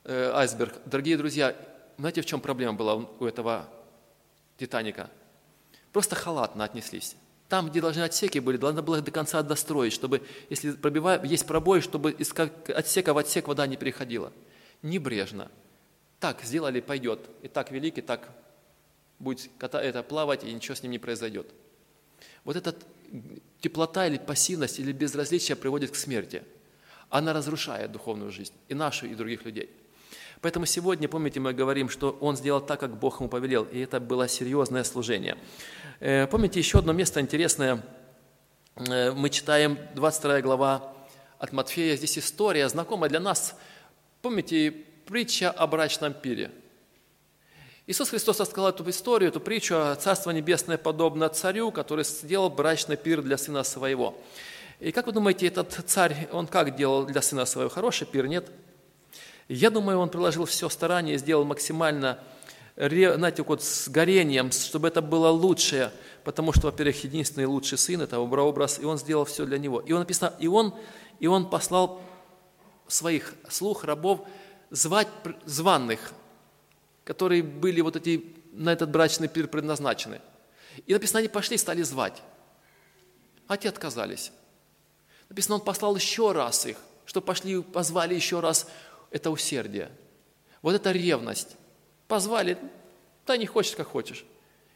э, 0.04 0.30
айсберг. 0.32 0.74
Дорогие 0.84 1.16
друзья, 1.16 1.56
знаете, 1.98 2.22
в 2.22 2.26
чем 2.26 2.40
проблема 2.40 2.74
была 2.74 2.94
у 2.94 3.24
этого 3.24 3.68
Титаника? 4.56 5.10
Просто 5.92 6.14
халатно 6.14 6.64
отнеслись. 6.64 7.16
Там, 7.48 7.68
где 7.68 7.80
должны 7.80 8.02
отсеки 8.02 8.38
были, 8.38 8.56
надо 8.58 8.80
было 8.80 8.98
их 8.98 9.04
до 9.04 9.10
конца 9.10 9.42
достроить, 9.42 9.92
чтобы, 9.92 10.22
если 10.50 10.70
пробивая, 10.70 11.20
есть 11.24 11.46
пробой, 11.46 11.80
чтобы 11.80 12.12
из 12.12 12.32
отсека 12.32 13.12
в 13.12 13.18
отсек 13.18 13.48
вода 13.48 13.66
не 13.66 13.76
переходила. 13.76 14.32
Небрежно. 14.82 15.50
Так 16.20 16.42
сделали, 16.42 16.80
пойдет. 16.80 17.18
И 17.42 17.48
так 17.48 17.72
великий, 17.72 18.02
так 18.02 18.28
будет 19.18 19.50
это 19.58 20.04
плавать, 20.04 20.44
и 20.44 20.52
ничего 20.52 20.76
с 20.76 20.82
ним 20.84 20.92
не 20.92 21.00
произойдет. 21.00 21.50
Вот 22.44 22.54
эта 22.54 22.74
теплота 23.60 24.06
или 24.06 24.18
пассивность 24.18 24.78
или 24.78 24.92
безразличие 24.92 25.56
приводит 25.56 25.90
к 25.90 25.96
смерти. 25.96 26.42
Она 27.08 27.32
разрушает 27.32 27.92
духовную 27.92 28.30
жизнь 28.30 28.52
и 28.68 28.74
нашу, 28.74 29.06
и 29.06 29.14
других 29.14 29.44
людей. 29.44 29.70
Поэтому 30.40 30.64
сегодня, 30.64 31.08
помните, 31.08 31.38
мы 31.40 31.52
говорим, 31.52 31.90
что 31.90 32.16
он 32.20 32.36
сделал 32.36 32.60
так, 32.60 32.80
как 32.80 32.98
Бог 32.98 33.20
ему 33.20 33.28
повелел, 33.28 33.64
и 33.64 33.80
это 33.80 34.00
было 34.00 34.26
серьезное 34.26 34.84
служение. 34.84 35.36
Э, 35.98 36.26
помните 36.26 36.58
еще 36.60 36.78
одно 36.78 36.92
место 36.92 37.20
интересное, 37.20 37.84
э, 38.76 39.12
мы 39.12 39.28
читаем 39.28 39.78
22 39.94 40.40
глава 40.40 40.94
от 41.38 41.52
Матфея, 41.52 41.96
здесь 41.96 42.16
история, 42.18 42.68
знакомая 42.68 43.10
для 43.10 43.20
нас. 43.20 43.54
Помните, 44.22 44.74
притча 45.04 45.50
о 45.50 45.66
брачном 45.66 46.14
пире– 46.14 46.50
Иисус 47.90 48.08
Христос 48.08 48.38
рассказал 48.38 48.68
эту 48.68 48.88
историю, 48.88 49.30
эту 49.30 49.40
притчу 49.40 49.74
о 49.74 49.96
Царство 49.96 50.30
Небесное 50.30 50.78
подобно 50.78 51.28
царю, 51.28 51.72
который 51.72 52.04
сделал 52.04 52.48
брачный 52.48 52.96
пир 52.96 53.20
для 53.20 53.36
сына 53.36 53.64
своего. 53.64 54.14
И 54.78 54.92
как 54.92 55.08
вы 55.08 55.12
думаете, 55.12 55.48
этот 55.48 55.72
царь, 55.86 56.28
он 56.30 56.46
как 56.46 56.76
делал 56.76 57.04
для 57.04 57.20
сына 57.20 57.46
своего? 57.46 57.68
Хороший 57.68 58.06
пир, 58.06 58.28
нет? 58.28 58.48
Я 59.48 59.70
думаю, 59.70 59.98
он 59.98 60.08
приложил 60.08 60.44
все 60.44 60.68
старание, 60.68 61.18
сделал 61.18 61.44
максимально, 61.44 62.20
знаете, 62.76 63.42
вот 63.42 63.64
с 63.64 63.88
горением, 63.88 64.52
чтобы 64.52 64.86
это 64.86 65.02
было 65.02 65.30
лучшее, 65.30 65.90
потому 66.22 66.52
что, 66.52 66.68
во-первых, 66.68 67.02
единственный 67.02 67.46
лучший 67.46 67.76
сын– 67.76 68.00
это 68.02 68.20
образ, 68.20 68.78
и 68.78 68.84
он 68.84 68.98
сделал 68.98 69.24
все 69.24 69.44
для 69.46 69.58
него. 69.58 69.80
И 69.80 69.90
он 69.90 69.98
написано, 69.98 70.32
и 70.38 70.46
он, 70.46 70.76
и 71.18 71.26
он 71.26 71.50
послал 71.50 72.00
своих 72.86 73.34
слух, 73.48 73.82
рабов, 73.82 74.20
звать 74.70 75.08
званных, 75.44 76.12
которые 77.04 77.42
были 77.42 77.80
вот 77.80 77.96
эти, 77.96 78.24
на 78.52 78.72
этот 78.72 78.90
брачный 78.90 79.28
пир 79.28 79.48
предназначены. 79.48 80.20
И 80.86 80.92
написано, 80.92 81.20
они 81.20 81.28
пошли 81.28 81.56
и 81.56 81.58
стали 81.58 81.82
звать. 81.82 82.22
А 83.48 83.56
те 83.56 83.68
отказались. 83.68 84.32
Написано, 85.28 85.56
он 85.56 85.60
послал 85.62 85.96
еще 85.96 86.32
раз 86.32 86.66
их, 86.66 86.76
что 87.04 87.20
пошли, 87.20 87.62
позвали 87.62 88.14
еще 88.14 88.40
раз. 88.40 88.68
Это 89.10 89.30
усердие. 89.30 89.90
Вот 90.62 90.74
это 90.74 90.92
ревность. 90.92 91.56
Позвали, 92.06 92.58
да 93.26 93.36
не 93.36 93.46
хочешь, 93.46 93.74
как 93.74 93.88
хочешь. 93.88 94.24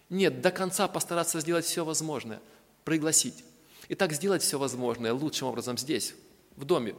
Нет, 0.08 0.40
до 0.40 0.50
конца 0.50 0.88
постараться 0.88 1.40
сделать 1.40 1.64
все 1.64 1.84
возможное, 1.84 2.40
пригласить. 2.84 3.44
И 3.88 3.94
так 3.94 4.12
сделать 4.12 4.42
все 4.42 4.58
возможное 4.58 5.12
лучшим 5.12 5.48
образом 5.48 5.76
здесь, 5.76 6.14
в 6.56 6.64
доме, 6.64 6.94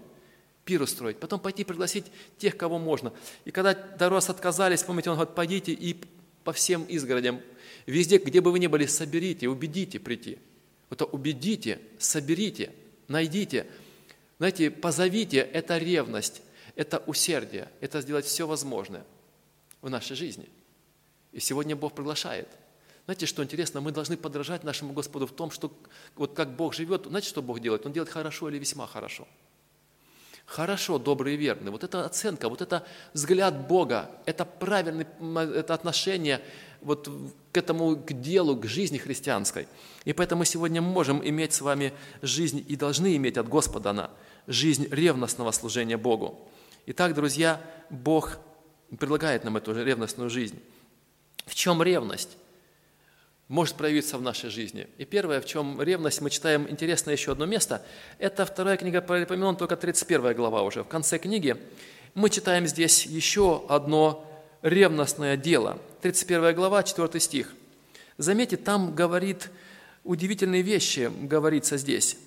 пир 0.66 0.82
устроить, 0.82 1.20
потом 1.20 1.40
пойти 1.40 1.64
пригласить 1.64 2.06
тех, 2.38 2.58
кого 2.58 2.80
можно. 2.80 3.14
И 3.46 3.52
когда 3.52 3.76
раз 4.00 4.30
отказались, 4.30 4.84
помните, 4.84 5.12
он 5.12 5.16
говорит, 5.16 5.36
пойдите 5.36 5.72
и 5.72 5.96
по 6.44 6.52
всем 6.52 6.84
изгородям, 6.86 7.40
везде, 7.86 8.18
где 8.18 8.42
бы 8.42 8.52
вы 8.52 8.60
ни 8.60 8.68
были, 8.68 8.88
соберите, 8.88 9.48
убедите 9.48 10.00
прийти. 10.00 10.40
Вот 10.90 11.02
убедите, 11.14 11.80
соберите, 12.00 12.74
найдите. 13.08 13.68
Знаете, 14.38 14.72
позовите, 14.72 15.38
это 15.38 15.78
ревность, 15.78 16.42
это 16.76 17.02
усердие, 17.06 17.70
это 17.80 18.02
сделать 18.02 18.26
все 18.26 18.48
возможное 18.48 19.06
в 19.82 19.90
нашей 19.90 20.16
жизни. 20.16 20.50
И 21.32 21.40
сегодня 21.40 21.76
Бог 21.76 21.94
приглашает. 21.94 22.48
Знаете, 23.06 23.28
что 23.28 23.44
интересно? 23.44 23.82
Мы 23.82 23.92
должны 23.92 24.18
подражать 24.18 24.64
нашему 24.64 24.94
Господу 24.94 25.28
в 25.28 25.32
том, 25.32 25.52
что 25.52 25.72
вот 26.16 26.34
как 26.34 26.56
Бог 26.56 26.74
живет, 26.74 27.06
знаете, 27.06 27.30
что 27.30 27.44
Бог 27.44 27.60
делает? 27.60 27.86
Он 27.86 27.94
делает 27.94 28.12
хорошо 28.12 28.50
или 28.50 28.58
весьма 28.58 28.88
хорошо– 28.88 29.28
Хорошо, 30.46 31.00
добрый 31.00 31.34
и 31.34 31.38
верный. 31.38 31.72
Вот 31.72 31.84
эта 31.84 32.06
оценка, 32.06 32.50
вот 32.50 32.62
это 32.62 32.86
взгляд 33.14 33.68
Бога, 33.68 34.12
это 34.26 34.46
правильное 34.46 35.08
это 35.54 35.74
отношение 35.74 36.42
вот 36.82 37.10
к 37.52 37.58
этому, 37.58 37.96
к 37.96 38.14
делу, 38.14 38.56
к 38.56 38.66
жизни 38.66 38.98
христианской. 38.98 39.68
И 40.04 40.14
поэтому 40.14 40.40
мы 40.40 40.46
сегодня 40.46 40.82
можем 40.82 41.28
иметь 41.28 41.54
с 41.54 41.62
вами 41.62 41.94
жизнь 42.22 42.64
и 42.68 42.76
должны 42.76 43.16
иметь 43.16 43.38
от 43.38 43.50
Господа 43.50 43.90
она, 43.90 44.12
жизнь 44.46 44.88
ревностного 44.92 45.52
служения 45.52 45.98
Богу. 45.98 46.48
Итак, 46.86 47.16
друзья, 47.16 47.60
Бог 47.90 48.38
предлагает 49.00 49.44
нам 49.44 49.58
эту 49.58 49.74
ревностную 49.74 50.30
жизнь. 50.30 50.62
В 51.48 51.56
чем 51.56 51.82
ревность? 51.82 52.38
Может 53.48 53.76
проявиться 53.76 54.18
в 54.18 54.22
нашей 54.22 54.50
жизни. 54.50 54.88
И 54.98 55.06
первое, 55.06 55.40
в 55.40 55.46
чем 55.46 55.82
ревность, 55.82 56.22
мы 56.22 56.30
читаем 56.30 56.68
интересное 56.70 57.14
еще 57.14 57.34
одно 57.34 57.46
место, 57.46 57.86
это 58.18 58.46
вторая 58.46 58.78
книга 58.78 59.02
Паралипоменон, 59.02 59.56
только 59.56 59.76
31 59.76 60.34
глава 60.34 60.64
уже. 60.64 60.84
В 60.84 60.88
конце 60.88 61.20
книги 61.20 61.56
мы 62.16 62.30
читаем 62.30 62.66
здесь 62.66 63.06
еще 63.06 63.64
одно 63.70 64.26
ревностное 64.62 65.38
дело. 65.38 65.80
31 66.02 66.56
глава, 66.56 66.82
4 66.82 67.20
стих. 67.20 67.54
Заметьте, 68.18 68.58
там 68.58 68.96
говорит 68.96 69.52
удивительные 70.04 70.62
вещи, 70.62 71.12
говорится 71.22 71.78
здесь. 71.78 72.18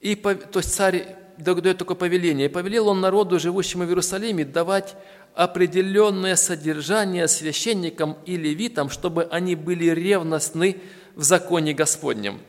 И, 0.00 0.14
то 0.14 0.58
есть 0.58 0.74
царь 0.74 1.16
дает 1.38 1.78
такое 1.78 1.96
повеление. 1.96 2.46
«И 2.46 2.50
повелел 2.50 2.88
он 2.88 3.00
народу, 3.00 3.38
живущему 3.38 3.84
в 3.84 3.88
Иерусалиме, 3.88 4.44
давать 4.44 4.96
определенное 5.38 6.34
содержание 6.34 7.28
священникам 7.28 8.18
и 8.26 8.36
левитам, 8.36 8.90
чтобы 8.90 9.22
они 9.30 9.54
были 9.54 9.86
ревностны 9.86 10.80
в 11.14 11.22
законе 11.22 11.74
Господнем». 11.74 12.40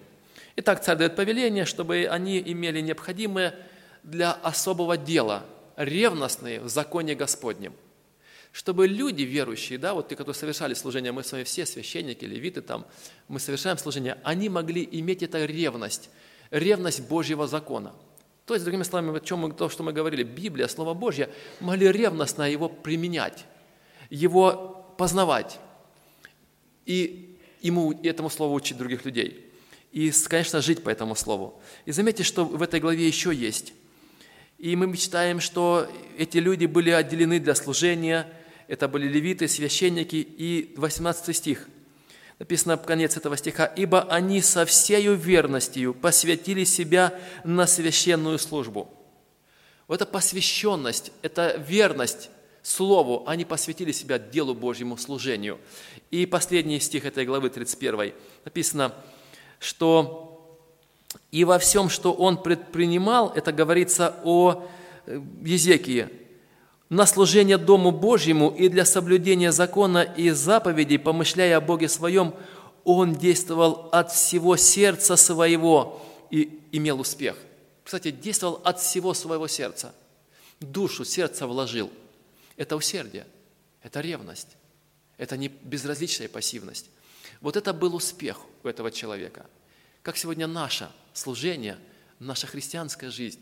Итак, 0.56 0.84
царь 0.84 0.98
дает 0.98 1.16
повеление, 1.16 1.66
чтобы 1.66 2.08
они 2.10 2.40
имели 2.40 2.82
необходимое 2.82 3.56
для 4.02 4.32
особого 4.32 4.98
дела, 4.98 5.46
ревностные 5.78 6.62
в 6.62 6.68
законе 6.68 7.14
Господнем. 7.14 7.74
Чтобы 8.52 8.88
люди 8.88 9.22
верующие, 9.22 9.78
да, 9.78 9.94
вот 9.94 10.08
те, 10.08 10.16
которые 10.16 10.36
совершали 10.36 10.74
служение, 10.74 11.12
мы 11.12 11.24
с 11.24 11.32
вами 11.32 11.44
все 11.44 11.68
священники, 11.68 12.26
левиты 12.26 12.62
там, 12.62 12.88
мы 13.28 13.40
совершаем 13.40 13.78
служение, 13.78 14.18
они 14.24 14.50
могли 14.50 14.88
иметь 14.94 15.22
эту 15.22 15.46
ревность, 15.46 16.10
ревность 16.50 17.08
Божьего 17.08 17.46
закона– 17.46 17.94
то 18.50 18.56
есть, 18.56 18.66
другими 18.66 18.82
словами, 18.82 19.16
о 19.16 19.20
чем 19.20 19.42
мы, 19.42 19.52
то, 19.54 19.70
что 19.70 19.84
мы 19.84 19.94
говорили, 19.94 20.24
Библия, 20.24 20.68
Слово 20.68 20.96
Божье, 20.96 21.30
могли 21.60 21.92
ревностно 21.92 22.50
его 22.50 22.68
применять, 22.68 23.46
его 24.10 24.92
познавать 24.98 25.60
и 26.88 27.38
ему, 27.62 27.92
этому 28.02 28.32
слову 28.32 28.56
учить 28.56 28.76
других 28.76 29.06
людей. 29.06 29.46
И, 29.92 30.12
конечно, 30.28 30.62
жить 30.62 30.82
по 30.82 30.90
этому 30.90 31.14
слову. 31.14 31.62
И 31.86 31.92
заметьте, 31.92 32.24
что 32.24 32.44
в 32.44 32.64
этой 32.64 32.80
главе 32.80 33.06
еще 33.06 33.32
есть. 33.32 33.74
И 34.58 34.76
мы 34.76 34.88
мечтаем, 34.88 35.40
что 35.42 35.88
эти 36.18 36.40
люди 36.40 36.66
были 36.66 36.90
отделены 36.90 37.40
для 37.40 37.54
служения, 37.54 38.26
это 38.68 38.88
были 38.88 39.08
левиты, 39.08 39.48
священники, 39.48 40.16
и 40.16 40.74
18 40.76 41.38
стих– 41.38 41.70
написано 42.40 42.78
в 42.78 42.84
конец 42.84 43.18
этого 43.18 43.38
стиха, 43.38 43.66
«Ибо 43.66 44.04
они 44.04 44.42
со 44.42 44.66
всею 44.66 45.16
верностью 45.16 45.94
посвятили 45.94 46.64
себя 46.64 47.20
на 47.44 47.68
священную 47.68 48.40
службу». 48.40 48.90
Вот 49.88 50.02
эта 50.02 50.10
посвященность, 50.10 51.12
это 51.22 51.56
верность 51.58 52.30
Слову, 52.62 53.24
они 53.26 53.46
посвятили 53.46 53.92
себя 53.92 54.20
делу 54.20 54.54
Божьему 54.54 54.98
служению. 54.98 55.60
И 56.12 56.26
последний 56.26 56.80
стих 56.80 57.06
этой 57.06 57.26
главы 57.26 57.50
31 57.50 58.14
написано, 58.44 58.94
что 59.60 60.60
«И 61.32 61.46
во 61.46 61.58
всем, 61.58 61.90
что 61.90 62.14
он 62.14 62.42
предпринимал», 62.42 63.32
это 63.34 63.52
говорится 63.52 64.16
о 64.24 64.68
э, 65.06 65.22
Езекии, 65.42 66.10
на 66.90 67.06
служение 67.06 67.58
Дому 67.58 67.92
Божьему 67.92 68.50
и 68.50 68.68
для 68.68 68.84
соблюдения 68.84 69.52
закона 69.52 70.02
и 70.02 70.32
заповедей, 70.32 70.98
помышляя 70.98 71.58
о 71.58 71.62
Боге 71.62 71.88
своем, 71.88 72.34
он 72.84 73.16
действовал 73.16 73.90
от 73.92 74.12
всего 74.12 74.58
сердца 74.58 75.16
своего 75.16 76.02
и 76.32 76.60
имел 76.72 77.00
успех. 77.00 77.38
Кстати, 77.84 78.12
действовал 78.12 78.62
от 78.64 78.80
всего 78.80 79.14
своего 79.14 79.48
сердца. 79.48 79.94
Душу, 80.60 81.06
сердце 81.06 81.46
вложил. 81.46 81.92
Это 82.58 82.76
усердие, 82.76 83.26
это 83.82 84.02
ревность, 84.02 84.58
это 85.18 85.38
не 85.38 85.48
безразличная 85.48 86.28
пассивность. 86.28 86.90
Вот 87.40 87.56
это 87.56 87.72
был 87.72 87.96
успех 87.96 88.40
у 88.64 88.68
этого 88.68 88.92
человека. 88.92 89.46
Как 90.02 90.18
сегодня 90.18 90.48
наше 90.48 90.90
служение, 91.14 91.78
наша 92.20 92.48
христианская 92.48 93.12
жизнь. 93.12 93.40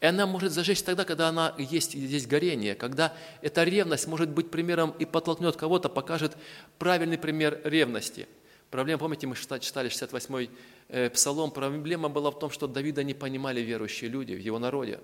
И 0.00 0.06
она 0.06 0.26
может 0.26 0.52
зажечь 0.52 0.82
тогда, 0.82 1.04
когда 1.04 1.28
она 1.28 1.54
есть 1.58 1.92
здесь 1.92 2.26
горение, 2.26 2.74
когда 2.74 3.12
эта 3.42 3.64
ревность 3.64 4.06
может 4.06 4.28
быть 4.30 4.50
примером 4.50 4.94
и 4.98 5.04
подтолкнет 5.04 5.56
кого-то, 5.56 5.88
покажет 5.88 6.36
правильный 6.78 7.18
пример 7.18 7.60
ревности. 7.64 8.28
Проблема, 8.70 9.00
помните, 9.00 9.26
мы 9.26 9.34
читали 9.34 9.90
68-й 9.90 10.50
э, 10.88 11.10
псалом, 11.10 11.50
проблема 11.50 12.08
была 12.08 12.30
в 12.30 12.38
том, 12.38 12.50
что 12.50 12.68
Давида 12.68 13.02
не 13.02 13.14
понимали 13.14 13.60
верующие 13.60 14.10
люди 14.10 14.34
в 14.34 14.40
его 14.40 14.58
народе. 14.58 15.00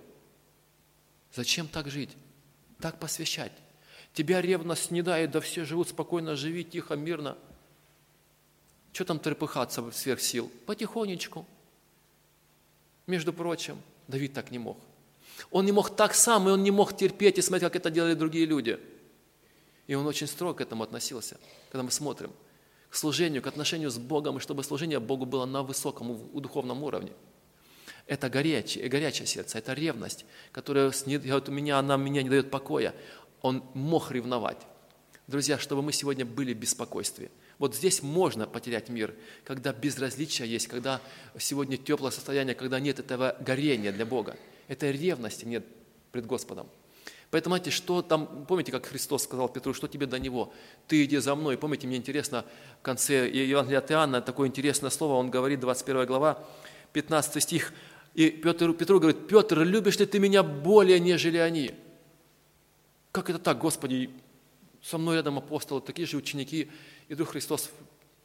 Зачем 1.35 1.66
так 1.66 1.88
жить? 1.88 2.11
Так 2.78 3.00
посвящать? 3.00 3.52
Тебя 4.12 4.40
ревность 4.40 4.92
не 4.92 5.02
дает, 5.02 5.33
да 5.33 5.40
все 5.40 5.64
живут 5.64 5.88
спокойно, 5.88 6.37
живи 6.37 6.62
тихо, 6.62 6.94
мирно. 6.94 7.37
Что 8.92 9.07
там 9.07 9.18
трепыхаться 9.18 9.90
сверх 9.90 10.20
сил? 10.20 10.52
Потихонечку. 10.66 11.46
Между 13.07 13.33
прочим, 13.33 13.81
Давид 14.09 14.33
так 14.33 14.51
не 14.51 14.59
мог. 14.59 14.79
Он 15.51 15.64
не 15.64 15.73
мог 15.73 15.95
так 15.95 16.14
сам, 16.14 16.49
и 16.49 16.53
он 16.53 16.62
не 16.62 16.71
мог 16.71 16.97
терпеть 16.97 17.38
и 17.38 17.43
смотреть, 17.43 17.73
как 17.73 17.77
это 17.77 17.90
делали 17.90 18.14
другие 18.14 18.47
люди. 18.47 18.79
И 19.87 19.95
он 19.95 20.07
очень 20.07 20.27
строго 20.27 20.59
к 20.59 20.61
этому 20.61 20.83
относился, 20.83 21.38
когда 21.71 21.83
мы 21.83 21.90
смотрим 21.90 22.33
к 22.88 22.97
служению, 22.97 23.43
к 23.43 23.47
отношению 23.47 23.90
с 23.90 23.99
Богом, 23.99 24.38
и 24.38 24.40
чтобы 24.40 24.62
служение 24.62 25.01
Богу 25.01 25.27
было 25.27 25.45
на 25.45 25.62
высоком 25.62 26.31
духовном 26.33 26.83
уровне. 26.85 27.12
Это 28.07 28.31
горячее, 28.31 28.88
горячее 28.88 29.27
сердце, 29.27 29.59
это 29.59 29.73
ревность, 29.73 30.25
которая 30.53 30.93
говорит, 31.05 31.49
у 31.49 31.53
меня, 31.53 31.79
она 31.79 31.97
меня 31.97 32.23
не 32.23 32.29
дает 32.29 32.51
покоя. 32.51 32.95
Он 33.43 33.64
мог 33.75 34.12
ревновать. 34.12 34.61
Друзья, 35.27 35.59
чтобы 35.59 35.83
мы 35.83 35.93
сегодня 35.93 36.25
были 36.25 36.55
в 36.55 36.59
беспокойстве– 36.59 37.31
вот 37.59 37.75
здесь 37.75 38.03
можно 38.03 38.47
потерять 38.47 38.88
мир, 38.88 39.14
когда 39.45 39.73
безразличие 39.73 40.49
есть, 40.49 40.67
когда 40.67 41.01
сегодня 41.38 41.77
теплое 41.77 42.11
состояние, 42.11 42.55
когда 42.55 42.81
нет 42.81 42.99
этого 42.99 43.37
горения 43.40 43.93
для 43.93 44.07
Бога. 44.07 44.37
Этой 44.69 44.93
ревности 44.93 45.45
нет 45.45 45.64
пред 46.11 46.27
Господом. 46.27 46.69
Поэтому, 47.31 47.57
знаете, 47.57 47.71
что 47.71 48.01
там, 48.01 48.47
помните, 48.47 48.71
как 48.71 48.87
Христос 48.87 49.25
сказал 49.25 49.49
Петру, 49.49 49.75
что 49.75 49.88
тебе 49.88 50.07
до 50.07 50.21
Него? 50.21 50.53
Ты 50.87 51.05
иди 51.05 51.19
за 51.19 51.35
мной. 51.35 51.59
Помните, 51.59 51.87
мне 51.87 51.97
интересно, 51.97 52.45
в 52.79 52.83
конце 52.83 53.29
Евангелия 53.29 53.81
от 53.81 53.90
Иоанна 53.90 54.23
такое 54.23 54.47
интересное 54.47 54.90
слово, 54.90 55.14
он 55.14 55.31
говорит, 55.31 55.59
21 55.59 56.07
глава, 56.07 56.45
15 56.93 57.43
стих, 57.43 57.73
и 58.14 58.31
Петр, 58.31 58.73
Петру 58.73 59.01
говорит, 59.01 59.27
Петр, 59.27 59.62
любишь 59.62 59.99
ли 59.99 60.07
ты 60.07 60.21
меня 60.21 60.45
более, 60.45 61.01
нежели 61.01 61.38
они? 61.38 61.73
Как 63.11 63.29
это 63.29 63.40
так, 63.40 63.59
Господи? 63.59 64.11
Со 64.81 64.99
мной 64.99 65.17
рядом 65.17 65.38
апостолы, 65.38 65.81
такие 65.81 66.07
же 66.07 66.17
ученики, 66.17 66.71
и 67.09 67.14
Дух 67.14 67.31
Христос 67.31 67.71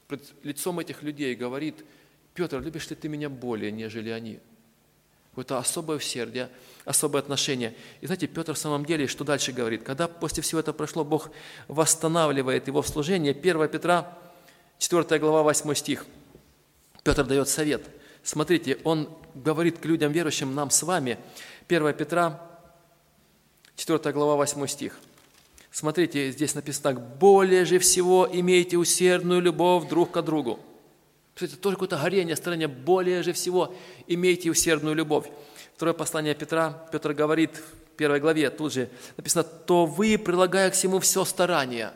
пред 0.08 0.24
лицом 0.44 0.80
этих 0.80 1.04
людей 1.04 1.36
говорит, 1.36 1.86
Петр, 2.34 2.60
любишь 2.62 2.90
ли 2.90 2.96
ты 2.96 3.10
меня 3.10 3.30
более, 3.30 3.72
нежели 3.72 4.10
они? 4.10 4.40
Какое-то 5.32 5.58
особое 5.58 5.98
усердие, 5.98 6.50
особое 6.86 7.22
отношение. 7.22 7.76
И 8.02 8.06
знаете, 8.06 8.28
Петр 8.28 8.54
в 8.54 8.58
самом 8.58 8.86
деле, 8.86 9.08
что 9.08 9.24
дальше 9.24 9.52
говорит? 9.52 9.84
Когда 9.84 10.08
после 10.08 10.42
всего 10.42 10.60
этого 10.60 10.76
прошло, 10.76 11.04
Бог 11.04 11.30
восстанавливает 11.68 12.68
его 12.68 12.82
в 12.82 12.88
служение. 12.88 13.32
1 13.32 13.68
Петра, 13.70 14.18
4 14.80 15.20
глава, 15.20 15.44
8 15.44 15.74
стих. 15.76 16.06
Петр 17.04 17.26
дает 17.26 17.48
совет. 17.48 17.88
Смотрите, 18.24 18.80
он 18.84 19.10
говорит 19.36 19.80
к 19.80 19.86
людям 19.86 20.12
верующим, 20.12 20.54
нам 20.56 20.72
с 20.72 20.82
вами. 20.84 21.20
1 21.68 21.94
Петра, 21.94 22.42
4 23.76 24.12
глава, 24.12 24.36
8 24.36 24.68
стих. 24.68 25.00
Смотрите, 25.72 26.32
здесь 26.32 26.56
написано 26.56 26.96
так, 26.96 27.18
«Более 27.18 27.66
же 27.66 27.80
всего 27.80 28.28
имейте 28.32 28.78
усердную 28.78 29.42
любовь 29.42 29.88
друг 29.88 30.12
к 30.12 30.22
другу». 30.22 30.60
Это 31.40 31.56
тоже 31.56 31.76
какое-то 31.76 31.98
горение, 31.98 32.36
стороне, 32.36 32.68
более 32.68 33.24
же 33.24 33.32
всего 33.34 33.74
имейте 34.08 34.50
усердную 34.50 34.96
любовь. 34.96 35.28
Второе 35.76 35.94
послание 35.94 36.36
Петра, 36.36 36.86
Петр 36.92 37.14
говорит 37.14 37.56
в 37.56 37.96
первой 37.96 38.20
главе, 38.20 38.50
тут 38.50 38.74
же 38.74 38.90
написано, 39.16 39.44
«То 39.44 39.86
вы, 39.86 40.18
прилагая 40.18 40.70
к 40.70 40.74
всему 40.74 41.00
все 41.00 41.24
старание, 41.24 41.94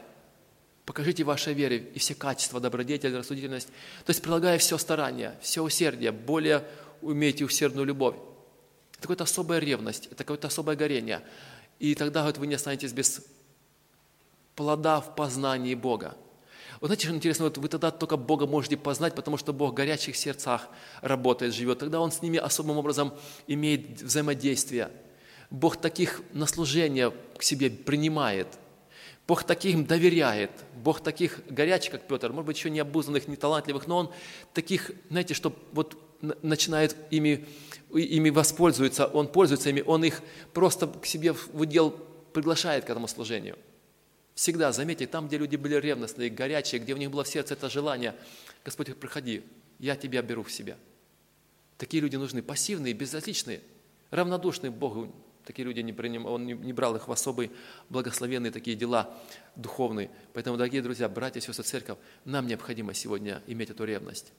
покажите 0.85 1.23
вашей 1.25 1.53
вере 1.53 1.77
и 1.93 1.99
все 1.99 2.15
качества, 2.15 2.61
добродетель, 2.61 3.17
рассудительность». 3.17 3.67
То 4.05 4.11
есть, 4.11 4.21
прилагая 4.21 4.57
все 4.59 4.77
старание, 4.77 5.35
все 5.41 5.61
усердие, 5.61 6.11
более 6.13 6.63
умейте 7.01 7.43
усердную 7.43 7.85
любовь. 7.85 8.15
Это 8.93 9.01
какая-то 9.01 9.25
особая 9.25 9.59
ревность, 9.59 10.05
это 10.05 10.23
какое-то 10.23 10.47
особое 10.47 10.77
горение. 10.77 11.21
И 11.79 11.95
тогда 11.95 12.21
говорит, 12.21 12.37
вы 12.37 12.47
не 12.47 12.55
останетесь 12.55 12.93
без 12.93 13.21
плода 14.55 15.01
в 15.01 15.15
познании 15.15 15.75
Бога. 15.75 16.15
Вот 16.79 16.87
знаете, 16.87 17.07
что 17.07 17.15
интересно, 17.15 17.45
вот 17.45 17.57
вы 17.57 17.69
тогда 17.69 17.91
только 17.91 18.17
Бога 18.17 18.45
можете 18.45 18.75
познать, 18.75 19.15
потому 19.15 19.37
что 19.37 19.53
Бог 19.53 19.71
в 19.71 19.73
горячих 19.73 20.15
сердцах 20.15 20.67
работает, 21.01 21.53
живет. 21.53 21.79
Тогда 21.79 22.01
Он 22.01 22.11
с 22.11 22.21
ними 22.21 22.37
особым 22.37 22.77
образом 22.77 23.13
имеет 23.47 24.01
взаимодействие. 24.01 24.91
Бог 25.49 25.77
таких 25.77 26.21
на 26.33 26.45
служение 26.45 27.13
к 27.37 27.43
себе 27.43 27.69
принимает. 27.69 28.47
Бог 29.27 29.45
таких 29.45 29.87
доверяет. 29.87 30.51
Бог 30.75 30.99
таких 30.99 31.39
горячих, 31.47 31.91
как 31.91 32.07
Петр, 32.07 32.31
может 32.31 32.47
быть, 32.47 32.57
еще 32.57 32.69
не 32.69 32.79
обузанных, 32.79 33.29
не 33.29 33.37
талантливых, 33.37 33.87
но 33.87 33.97
Он 33.97 34.11
таких, 34.53 34.91
знаете, 35.09 35.33
что 35.33 35.53
вот 35.71 35.97
начинает 36.41 36.97
ими, 37.11 37.45
ими 37.93 38.29
воспользуется, 38.29 39.05
Он 39.05 39.27
пользуется 39.29 39.69
ими, 39.69 39.81
Он 39.85 40.03
их 40.03 40.21
просто 40.53 40.87
к 40.87 41.05
себе 41.05 41.31
в 41.31 41.49
удел 41.53 41.91
приглашает 42.33 42.83
к 42.83 42.89
этому 42.89 43.07
служению– 43.07 43.57
Всегда, 44.35 44.71
заметьте, 44.71 45.05
там, 45.05 45.27
где 45.27 45.37
люди 45.37 45.55
были 45.55 45.75
ревностные, 45.75 46.29
горячие, 46.29 46.81
где 46.81 46.93
у 46.93 46.97
них 46.97 47.11
было 47.11 47.23
в 47.23 47.27
сердце 47.27 47.53
это 47.53 47.69
желание, 47.69 48.15
Господь, 48.65 48.95
приходи, 48.97 49.43
я 49.79 49.95
тебя 49.95 50.21
беру 50.21 50.43
в 50.43 50.51
себя. 50.51 50.77
Такие 51.77 52.01
люди 52.01 52.15
нужны, 52.15 52.41
пассивные, 52.41 52.93
безразличные, 52.93 53.61
равнодушные 54.09 54.71
Богу. 54.71 55.13
Такие 55.45 55.65
люди 55.65 55.81
не 55.81 55.91
приним, 55.91 56.25
Он 56.25 56.45
не, 56.45 56.73
брал 56.73 56.95
их 56.95 57.07
в 57.07 57.11
особые 57.11 57.51
благословенные 57.89 58.51
такие 58.51 58.77
дела 58.77 59.13
духовные. 59.55 60.09
Поэтому, 60.31 60.55
дорогие 60.55 60.81
друзья, 60.81 61.09
братья 61.09 61.39
и 61.39 61.43
сестры, 61.43 61.65
церковь, 61.65 61.97
нам 62.23 62.47
необходимо 62.47 62.93
сегодня 62.93 63.41
иметь 63.47 63.69
эту 63.69 63.83
ревность. 63.83 64.31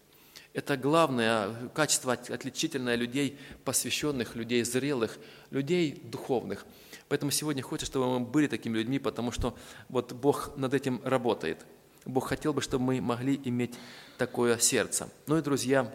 Это 0.55 0.77
главное 0.77 1.69
качество 1.75 2.15
отличительное 2.15 2.95
людей 2.95 3.39
посвященных, 3.65 4.37
людей 4.37 4.63
зрелых, 4.65 5.19
людей 5.51 6.01
духовных. 6.05 6.65
Поэтому 7.15 7.31
сегодня 7.31 7.63
хочется, 7.63 7.93
чтобы 7.93 8.19
мы 8.19 8.27
были 8.27 8.49
такими 8.49 8.77
людьми, 8.77 8.99
потому 8.99 9.31
что 9.31 9.57
вот 9.89 10.13
Бог 10.13 10.51
над 10.57 10.75
этим 10.75 11.01
работает. 11.05 11.65
Бог 12.05 12.27
хотел 12.27 12.53
бы, 12.53 12.61
чтобы 12.61 12.87
мы 12.87 13.01
могли 13.01 13.41
иметь 13.45 13.77
такое 14.19 14.59
сердце. 14.59 15.09
Ну 15.29 15.39
и, 15.39 15.41
друзья, 15.41 15.95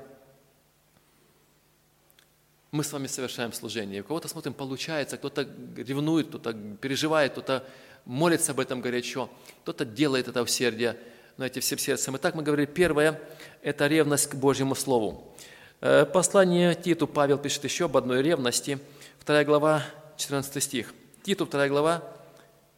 мы 2.72 2.86
с 2.86 2.94
вами 2.94 3.08
совершаем 3.08 3.52
служение. 3.52 4.00
У 4.00 4.06
кого-то 4.06 4.30
смотрим, 4.30 4.54
получается, 4.54 5.18
кто-то 5.18 5.46
ревнует, 5.76 6.30
кто-то 6.30 6.54
переживает, 6.54 7.34
кто-то 7.34 7.66
молится 8.06 8.54
об 8.54 8.62
этом 8.62 8.80
горячо, 8.80 9.30
кто-то 9.64 9.84
делает 9.84 10.30
это 10.30 10.42
усердие 10.42 10.98
знаете, 11.36 11.60
всем 11.60 11.80
сердцем. 11.80 12.16
Итак, 12.16 12.34
мы 12.34 12.44
говорили, 12.44 12.66
первое– 12.66 13.20
это 13.62 13.88
ревность 13.88 14.28
к 14.28 14.36
Божьему 14.36 14.74
Слову. 14.74 15.36
Э, 15.82 16.06
послание 16.06 16.76
Титу 16.76 17.08
Павел 17.08 17.38
пишет 17.38 17.66
еще 17.66 17.86
об 17.86 17.98
одной 17.98 18.22
ревности. 18.22 18.80
Вторая 19.20 19.44
глава, 19.44 19.84
14 20.16 20.64
стих. 20.64 20.94
Титу, 21.24 21.46
вторая 21.46 21.70
глава, 21.70 22.04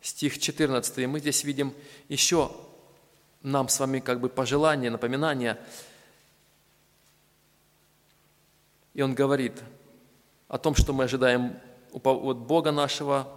стих 0.02 0.40
14. 0.40 1.08
Мы 1.08 1.20
здесь 1.20 1.44
видим 1.44 1.74
еще 2.10 2.52
нам 3.42 3.70
с 3.70 3.80
вами 3.80 4.00
как 4.00 4.20
бы 4.20 4.30
пожелание, 4.30 4.92
напоминание. 4.92 5.60
И 8.94 9.02
он 9.02 9.16
говорит 9.16 9.62
о 10.48 10.58
том, 10.58 10.76
что 10.76 10.94
мы 10.94 11.06
ожидаем 11.06 11.58
от 11.94 12.38
Бога 12.38 12.72
нашего 12.72 13.28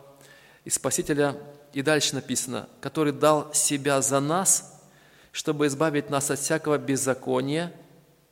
и 0.65 0.71
Спасителя. 0.71 1.37
И 1.73 1.83
дальше 1.83 2.15
написано, 2.15 2.69
который 2.81 3.13
дал 3.13 3.53
себя 3.55 4.01
за 4.01 4.21
нас– 4.21 4.71
чтобы 5.35 5.67
избавить 5.67 6.11
нас 6.11 6.31
от 6.31 6.39
всякого 6.39 6.79
беззакония. 6.79 7.73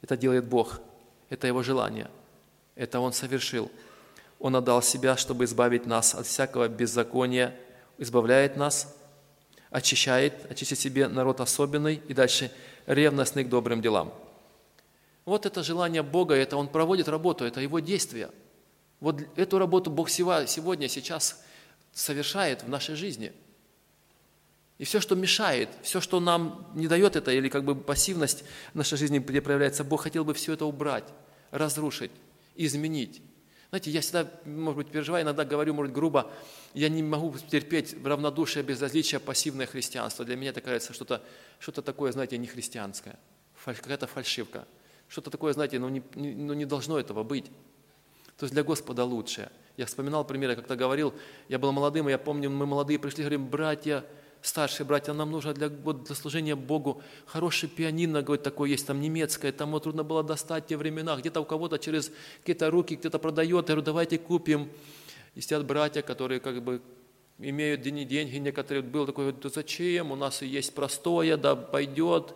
Это 0.03 0.17
делает 0.17 0.47
Бог, 0.47 0.81
это 1.31 1.49
Его 1.49 1.65
желание, 1.65 2.09
это 2.77 3.01
Он 3.01 3.13
совершил. 3.13 3.73
Он 4.43 4.55
отдал 4.57 4.83
себя, 4.83 5.17
чтобы 5.17 5.45
избавить 5.45 5.87
нас 5.87 6.15
от 6.15 6.27
всякого 6.27 6.69
беззакония, 6.69 7.57
избавляет 7.97 8.57
нас, 8.57 8.95
очищает, 9.71 10.51
очистит 10.51 10.79
себе 10.79 11.09
народ 11.09 11.41
особенный 11.41 12.03
и 12.09 12.13
дальше 12.13 12.53
ревностный 12.87 13.45
к 13.45 13.49
добрым 13.49 13.81
делам. 13.81 14.13
Вот 15.25 15.47
это 15.47 15.63
желание 15.63 16.03
Бога, 16.03 16.35
это 16.35 16.59
Он 16.59 16.69
проводит 16.69 17.09
работу, 17.09 17.45
это 17.45 17.61
Его 17.61 17.79
действие. 17.79 18.29
Вот 19.01 19.21
эту 19.37 19.59
работу 19.59 19.91
Бог 19.91 20.11
сегодня, 20.11 20.89
сейчас 20.89 21.43
совершает 21.93 22.65
в 22.65 22.69
нашей 22.69 22.97
жизни– 22.97 23.33
и 24.83 24.85
все, 24.85 25.01
что 25.01 25.15
мешает, 25.15 25.69
все, 25.83 26.01
что 26.01 26.19
нам 26.19 26.67
не 26.75 26.89
дает 26.89 27.15
это, 27.15 27.31
или 27.31 27.49
как 27.49 27.63
бы 27.63 27.77
пассивность 27.77 28.43
в 28.73 28.77
нашей 28.77 28.99
жизни, 28.99 29.21
где 29.21 29.41
проявляется, 29.41 29.85
Бог 29.85 30.03
хотел 30.03 30.25
бы 30.25 30.35
все 30.35 30.55
это 30.55 30.65
убрать, 30.65 31.05
разрушить, 31.53 32.11
изменить. 32.57 33.23
Знаете, 33.73 33.91
я 33.91 34.03
всегда, 34.03 34.31
может 34.45 34.77
быть, 34.77 34.91
переживаю, 34.91 35.25
иногда 35.25 35.47
говорю, 35.47 35.73
может, 35.73 35.95
грубо, 35.95 36.31
я 36.75 36.91
не 36.91 37.03
могу 37.03 37.35
терпеть 37.39 37.97
равнодушие, 38.05 38.63
безразличие, 38.63 39.19
пассивное 39.19 39.65
христианство. 39.65 40.27
Для 40.27 40.37
меня 40.37 40.51
это 40.51 40.61
кажется 40.61 40.93
что-то 40.93 41.23
что 41.59 41.81
такое, 41.81 42.13
знаете, 42.13 42.37
не 42.37 42.47
христианское, 42.47 43.19
какая-то 43.65 44.07
фальшивка. 44.07 44.69
Что-то 45.09 45.31
такое, 45.31 45.55
знаете, 45.55 45.79
ну 45.79 45.89
не, 45.89 46.03
ну 46.15 46.53
не 46.53 46.67
должно 46.67 47.01
этого 47.01 47.23
быть. 47.23 47.47
То 48.37 48.45
есть 48.45 48.53
для 48.53 48.63
Господа 48.63 49.07
лучшее. 49.07 49.51
Я 49.79 49.87
вспоминал 49.87 50.27
пример, 50.27 50.51
я 50.51 50.57
как-то 50.57 50.77
говорил, 50.77 51.15
я 51.49 51.59
был 51.59 51.73
молодым, 51.73 52.11
и 52.11 52.13
я 52.13 52.19
помню, 52.19 52.51
мы 52.51 52.67
молодые 52.67 52.99
пришли, 52.99 53.25
говорим, 53.25 53.49
братья, 53.49 54.05
старшие 54.43 54.87
братья, 54.87 55.13
нам 55.13 55.31
нужно 55.31 55.55
для, 55.55 55.69
вот, 55.69 56.05
для 56.05 56.15
служения 56.15 56.57
Богу 56.57 57.03
хороший 57.27 57.69
пианино, 57.69 58.23
говорит, 58.23 58.43
такое 58.43 58.71
есть, 58.71 58.87
там 58.87 59.01
немецкое, 59.01 59.53
там 59.53 59.71
его 59.71 59.79
трудно 59.79 60.03
было 60.03 60.23
достать 60.23 60.65
в 60.65 60.67
те 60.67 60.77
времена, 60.77 61.17
где-то 61.17 61.41
у 61.41 61.45
кого-то 61.45 61.79
через 61.79 62.13
какие-то 62.41 62.71
руки 62.71 62.97
кто-то 62.97 63.19
продает, 63.19 63.69
я 63.69 63.75
говорю, 63.75 63.83
давайте 63.83 64.19
купим. 64.19 64.69
И 65.35 65.41
сидят 65.41 65.65
братья, 65.65 66.03
которые 66.03 66.41
как 66.41 66.63
бы 66.63 66.83
имеют 67.39 67.83
деньги, 67.83 68.05
деньги 68.05 68.37
некоторые, 68.37 68.83
был 68.83 69.07
такой, 69.07 69.33
да 69.33 69.49
зачем, 69.49 70.11
у 70.11 70.17
нас 70.17 70.43
и 70.43 70.47
есть 70.47 70.75
простое, 70.75 71.37
да 71.37 71.57
пойдет. 71.57 72.35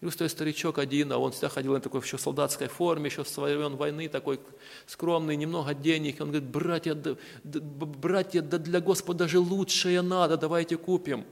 И 0.00 0.08
стоит 0.08 0.30
старичок 0.30 0.78
один, 0.78 1.12
а 1.12 1.18
он 1.18 1.32
всегда 1.32 1.50
ходил 1.50 1.74
на 1.74 1.80
такой 1.80 2.00
еще 2.00 2.16
солдатской 2.16 2.68
форме, 2.68 3.06
еще 3.06 3.22
с 3.22 3.36
времен 3.36 3.76
войны, 3.76 4.08
такой 4.08 4.40
скромный, 4.86 5.36
немного 5.36 5.74
денег. 5.74 6.18
И 6.18 6.22
он 6.22 6.30
говорит, 6.30 6.48
братья, 6.48 6.94
да, 6.94 7.16
братья, 7.44 8.40
да 8.40 8.56
для 8.56 8.80
Господа 8.80 9.28
же 9.28 9.38
лучшее 9.38 10.00
надо, 10.00 10.38
давайте 10.38 10.78
купим. 10.78 11.26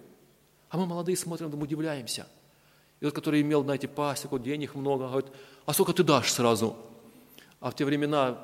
А 0.70 0.76
мы 0.76 0.86
молодые 0.86 1.16
смотрим, 1.16 1.50
там 1.50 1.62
удивляемся. 1.62 2.26
И 3.00 3.04
тот, 3.04 3.14
который 3.14 3.40
имел, 3.40 3.62
знаете, 3.62 3.88
пасеку, 3.88 4.38
денег 4.38 4.74
много, 4.74 5.08
говорит, 5.08 5.30
а 5.66 5.72
сколько 5.72 5.92
ты 5.92 6.02
дашь 6.02 6.32
сразу? 6.32 6.76
А 7.60 7.70
в 7.70 7.76
те 7.76 7.84
времена 7.84 8.38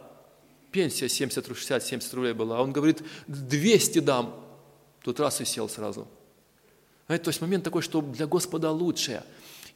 пенсия 0.70 1.08
70, 1.08 1.56
60, 1.56 1.82
70 1.82 2.14
рублей 2.14 2.32
была. 2.32 2.58
А 2.58 2.62
он 2.62 2.72
говорит, 2.72 3.02
200 3.26 3.98
дам. 4.00 4.34
Тут 5.02 5.20
раз 5.20 5.40
и 5.40 5.44
сел 5.44 5.68
сразу. 5.68 6.08
Знаете, 7.06 7.24
то 7.24 7.28
есть 7.28 7.40
момент 7.40 7.64
такой, 7.64 7.82
что 7.82 8.00
для 8.00 8.26
Господа 8.26 8.70
лучшее. 8.70 9.22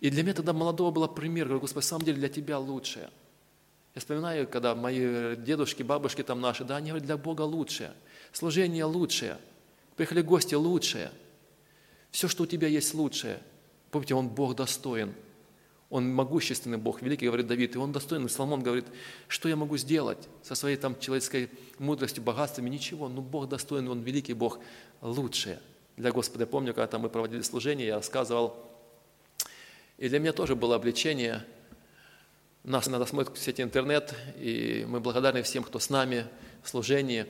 И 0.00 0.10
для 0.10 0.22
меня 0.22 0.34
тогда 0.34 0.52
молодого 0.52 0.90
был 0.90 1.06
пример, 1.08 1.46
говорю, 1.46 1.60
Господи, 1.60 1.84
на 1.84 1.88
самом 1.88 2.04
деле 2.04 2.18
для 2.18 2.28
Тебя 2.28 2.58
лучшее. 2.58 3.10
Я 3.94 4.00
вспоминаю, 4.00 4.46
когда 4.46 4.74
мои 4.74 5.36
дедушки, 5.36 5.82
бабушки 5.82 6.22
там 6.22 6.40
наши, 6.40 6.64
да, 6.64 6.76
они 6.76 6.90
говорят, 6.90 7.06
для 7.06 7.16
Бога 7.16 7.42
лучшее. 7.42 7.92
Служение 8.32 8.84
лучшее. 8.84 9.38
Приехали 9.96 10.22
гости 10.22 10.54
лучшее– 10.54 11.10
все, 12.10 12.28
что 12.28 12.44
у 12.44 12.46
тебя 12.46 12.68
есть 12.68 12.94
лучшее. 12.94 13.40
Помните, 13.90 14.14
Он 14.14 14.28
Бог 14.28 14.54
достоин. 14.54 15.14
Он 15.90 16.12
могущественный 16.12 16.76
Бог, 16.76 17.00
великий, 17.00 17.26
говорит 17.26 17.46
Давид, 17.46 17.74
и 17.74 17.78
Он 17.78 17.92
достоин. 17.92 18.26
И 18.26 18.28
Соломон 18.28 18.62
говорит, 18.62 18.84
что 19.26 19.48
я 19.48 19.56
могу 19.56 19.76
сделать 19.78 20.28
со 20.42 20.54
своей 20.54 20.76
там 20.76 20.98
человеческой 20.98 21.48
мудростью, 21.78 22.22
богатствами? 22.22 22.68
Ничего, 22.68 23.08
но 23.08 23.22
Бог 23.22 23.48
достоин, 23.48 23.88
Он 23.88 24.00
великий 24.00 24.34
Бог, 24.34 24.58
лучшее. 25.00 25.60
Для 25.96 26.12
Господа, 26.12 26.42
я 26.42 26.46
помню, 26.46 26.74
когда 26.74 26.86
там 26.86 27.02
мы 27.02 27.08
проводили 27.08 27.40
служение, 27.42 27.86
я 27.86 27.96
рассказывал, 27.96 28.68
и 29.96 30.08
для 30.08 30.20
меня 30.20 30.32
тоже 30.32 30.54
было 30.54 30.76
обличение. 30.76 31.44
Нас 32.62 32.86
иногда 32.86 33.04
смотрит 33.04 33.36
в 33.36 33.42
сети 33.42 33.62
интернет, 33.62 34.14
и 34.38 34.84
мы 34.86 35.00
благодарны 35.00 35.42
всем, 35.42 35.64
кто 35.64 35.80
с 35.80 35.90
нами 35.90 36.26
в 36.62 36.68
служении. 36.68 37.26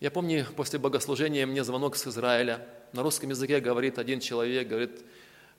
Я 0.00 0.10
помню, 0.10 0.46
после 0.56 0.78
богослужения 0.78 1.46
мне 1.46 1.64
звонок 1.64 1.96
с 1.96 2.06
Израиля– 2.06 2.66
на 2.92 3.02
русском 3.02 3.30
языке 3.30 3.60
говорит 3.60 3.98
один 3.98 4.20
человек, 4.20 4.68
говорит, 4.68 5.04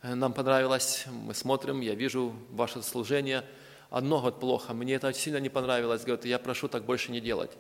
«Э, 0.02 0.15
нам 0.15 0.34
понравилось, 0.34 1.06
мы 1.08 1.34
смотрим, 1.34 1.82
я 1.82 1.93
вижу 1.95 2.34
ваше 2.50 2.82
служение, 2.82 3.43
одно 3.89 4.19
вот 4.19 4.39
плохо, 4.39 4.73
мне 4.73 4.95
это 4.95 5.13
сильно 5.13 5.38
не 5.38 5.50
понравилось, 5.50 6.04
говорит, 6.04 6.26
я 6.26 6.39
прошу 6.39 6.67
так 6.67 6.86
больше 6.86 7.12
не 7.12 7.19
делать. 7.19 7.52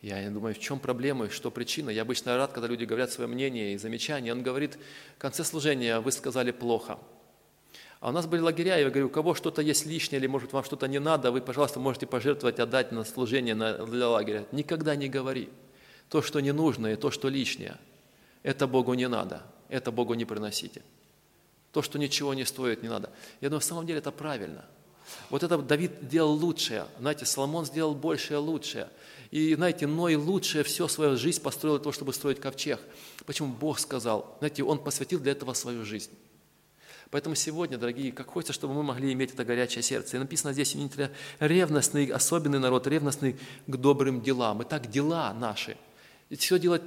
Я 0.00 0.30
думаю, 0.30 0.54
в 0.54 0.58
чем 0.60 0.78
проблема 0.78 1.28
что 1.28 1.50
причина? 1.50 1.90
Я 1.90 2.02
обычно 2.02 2.36
рад, 2.36 2.52
когда 2.52 2.68
люди 2.68 2.84
говорят 2.84 3.10
свое 3.10 3.28
мнение 3.28 3.74
и 3.74 3.78
замечания. 3.78 4.30
Он 4.32 4.44
говорит, 4.44 4.78
в 5.16 5.18
конце 5.18 5.42
служения 5.42 5.98
вы 5.98 6.12
сказали 6.12 6.52
плохо. 6.52 6.98
А 8.00 8.10
у 8.10 8.12
нас 8.12 8.26
были 8.26 8.40
лагеря, 8.40 8.76
я 8.76 8.90
говорю, 8.90 9.06
у 9.06 9.10
кого 9.10 9.34
что-то 9.34 9.60
есть 9.60 9.84
лишнее 9.86 10.20
или, 10.20 10.28
может, 10.28 10.52
вам 10.52 10.62
что-то 10.62 10.86
не 10.86 11.00
надо, 11.00 11.32
вы, 11.32 11.40
пожалуйста, 11.40 11.80
можете 11.80 12.06
пожертвовать, 12.06 12.60
отдать 12.60 12.92
на 12.92 13.04
служение 13.04 13.54
для 13.54 14.08
лагеря. 14.08 14.46
Никогда 14.52 14.94
не 14.94 15.08
говори 15.08 15.48
то, 16.08 16.22
что 16.22 16.40
не 16.40 16.52
нужно, 16.52 16.88
и 16.88 16.96
то, 16.96 17.10
что 17.10 17.28
лишнее– 17.28 17.76
это 18.42 18.66
Богу 18.66 18.94
не 18.94 19.08
надо, 19.08 19.42
это 19.68 19.90
Богу 19.90 20.14
не 20.14 20.24
приносите. 20.24 20.82
То, 21.72 21.82
что 21.82 21.98
ничего 21.98 22.34
не 22.34 22.44
стоит, 22.44 22.82
не 22.82 22.88
надо. 22.88 23.10
Я 23.40 23.48
думаю, 23.48 23.60
в 23.60 23.64
самом 23.64 23.86
деле 23.86 23.98
это 23.98 24.10
правильно. 24.10 24.64
Вот 25.30 25.42
это 25.42 25.58
Давид 25.58 26.08
делал 26.08 26.32
лучшее. 26.32 26.86
Знаете, 26.98 27.26
Соломон 27.26 27.66
сделал 27.66 27.94
большее 27.94 28.38
лучшее. 28.38 28.88
И, 29.30 29.54
знаете, 29.54 29.86
Ной 29.86 30.16
лучшее 30.16 30.64
все 30.64 30.88
свою 30.88 31.16
жизнь 31.16 31.42
построил 31.42 31.76
для 31.76 31.82
того, 31.82 31.92
чтобы 31.92 32.12
строить 32.12 32.40
ковчег. 32.40 32.80
Почему 33.26 33.52
Бог 33.52 33.78
сказал? 33.78 34.36
Знаете, 34.38 34.62
Он 34.64 34.78
посвятил 34.78 35.20
для 35.20 35.32
этого 35.32 35.52
свою 35.52 35.84
жизнь. 35.84 36.10
Поэтому 37.10 37.34
сегодня, 37.34 37.78
дорогие, 37.78 38.12
как 38.12 38.28
хочется, 38.28 38.52
чтобы 38.52 38.74
мы 38.74 38.82
могли 38.82 39.12
иметь 39.12 39.32
это 39.32 39.44
горячее 39.44 39.82
сердце. 39.82 40.16
И 40.16 40.20
написано 40.20 40.52
здесь, 40.52 40.76
ревностный, 41.40 42.06
особенный 42.06 42.58
народ, 42.58 42.86
ревностный 42.86 43.36
к 43.66 43.76
добрым 43.76 44.20
делам. 44.20 44.62
Итак, 44.62 44.90
дела 44.90 45.32
наши. 45.32 45.76
И 46.28 46.36
все 46.36 46.58
делать 46.58 46.82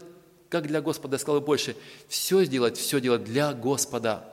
как 0.50 0.68
для 0.68 0.82
Господа, 0.82 1.16
я 1.16 1.20
сказал 1.20 1.40
больше, 1.40 1.78
все 2.10 2.44
сделать, 2.44 2.78
все 2.78 3.00
делать 3.00 3.24
для 3.24 3.54
Господа. 3.54 4.31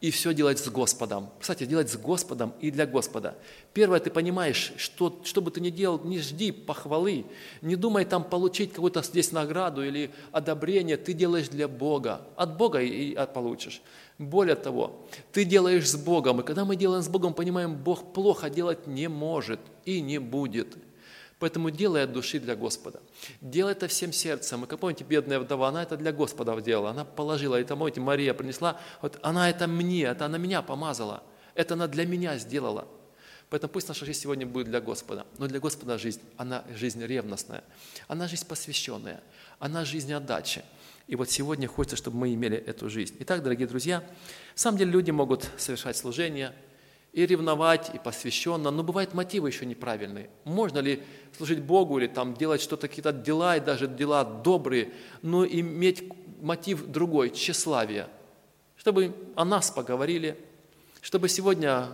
И 0.00 0.10
все 0.10 0.32
делать 0.32 0.58
с 0.58 0.68
Господом. 0.68 1.30
Кстати, 1.40 1.64
делать 1.64 1.90
с 1.90 1.96
Господом 1.96 2.54
и 2.60 2.70
для 2.70 2.86
Господа. 2.86 3.36
Первое, 3.74 3.98
ты 3.98 4.10
понимаешь, 4.10 4.72
что, 4.76 5.20
что 5.24 5.40
бы 5.40 5.50
ты 5.50 5.60
ни 5.60 5.70
делал, 5.70 6.00
не 6.04 6.20
жди 6.20 6.52
похвалы, 6.52 7.26
не 7.62 7.74
думай 7.74 8.04
там 8.04 8.22
получить 8.22 8.72
какую-то 8.72 9.02
здесь 9.02 9.32
награду 9.32 9.84
или 9.84 10.10
одобрение, 10.30 10.96
ты 10.96 11.14
делаешь 11.14 11.48
для 11.48 11.66
Бога. 11.66 12.22
От 12.36 12.56
Бога 12.56 12.80
и, 12.80 13.12
и 13.12 13.26
получишь. 13.34 13.82
Более 14.18 14.56
того, 14.56 15.06
ты 15.32 15.44
делаешь 15.44 15.88
с 15.88 15.96
Богом, 15.96 16.40
и 16.40 16.44
когда 16.44 16.64
мы 16.64 16.76
делаем 16.76 17.02
с 17.02 17.08
Богом, 17.08 17.34
понимаем, 17.34 17.76
Бог 17.76 18.12
плохо 18.12 18.50
делать 18.50 18.86
не 18.86 19.08
может 19.08 19.60
и 19.84 20.00
не 20.00 20.18
будет– 20.18 20.76
Поэтому 21.38 21.70
делай 21.70 22.02
от 22.02 22.12
души 22.12 22.40
для 22.40 22.56
Господа. 22.56 23.00
Делай 23.40 23.72
это 23.72 23.86
всем 23.86 24.12
сердцем. 24.12 24.64
И 24.64 24.66
как 24.66 24.80
помните, 24.80 25.04
бедная 25.04 25.38
вдова, 25.38 25.68
она 25.68 25.82
это 25.82 25.96
для 25.96 26.12
Господа 26.12 26.60
делала. 26.60 26.90
Она 26.90 27.04
положила, 27.04 27.54
это 27.54 27.76
помните, 27.76 28.00
Мария 28.00 28.34
принесла, 28.34 28.80
вот 29.02 29.18
она 29.22 29.48
это 29.48 29.68
мне, 29.68 30.02
это 30.02 30.26
она 30.26 30.38
меня 30.38 30.62
помазала. 30.62 31.22
Это 31.54 31.74
она 31.74 31.86
для 31.86 32.06
меня 32.06 32.38
сделала. 32.38 32.88
Поэтому 33.50 33.72
пусть 33.72 33.88
наша 33.88 34.04
жизнь 34.04 34.20
сегодня 34.20 34.46
будет 34.46 34.66
для 34.66 34.80
Господа. 34.80 35.26
Но 35.38 35.46
для 35.46 35.60
Господа 35.60 35.96
жизнь, 35.96 36.20
она 36.36 36.64
жизнь 36.74 37.02
ревностная. 37.04 37.64
Она 38.08 38.28
жизнь 38.28 38.46
посвященная. 38.46 39.22
Она 39.58 39.84
жизнь 39.84 40.12
отдачи. 40.12 40.62
И 41.06 41.16
вот 41.16 41.30
сегодня 41.30 41.66
хочется, 41.68 41.96
чтобы 41.96 42.18
мы 42.18 42.34
имели 42.34 42.56
эту 42.58 42.90
жизнь. 42.90 43.16
Итак, 43.20 43.42
дорогие 43.42 43.66
друзья, 43.66 44.00
на 44.00 44.06
самом 44.54 44.76
деле 44.76 44.90
люди 44.90 45.10
могут 45.10 45.48
совершать 45.56 45.96
служение, 45.96 46.54
и 47.12 47.26
ревновать, 47.26 47.90
и 47.94 47.98
посвященно, 47.98 48.70
но 48.70 48.82
бывают 48.82 49.14
мотивы 49.14 49.48
еще 49.48 49.66
неправильные. 49.66 50.30
Можно 50.44 50.78
ли 50.78 51.02
служить 51.36 51.60
Богу 51.60 51.98
или 51.98 52.06
там 52.06 52.34
делать 52.34 52.60
что-то, 52.60 52.88
какие-то 52.88 53.12
дела, 53.12 53.56
и 53.56 53.60
даже 53.60 53.88
дела 53.88 54.24
добрые, 54.24 54.92
но 55.22 55.46
иметь 55.46 56.04
мотив 56.40 56.86
другой, 56.86 57.30
тщеславие, 57.30 58.08
чтобы 58.76 59.14
о 59.34 59.44
нас 59.44 59.70
поговорили, 59.70 60.38
чтобы 61.00 61.28
сегодня 61.28 61.88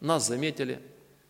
нас 0.00 0.26
заметили, 0.26 0.80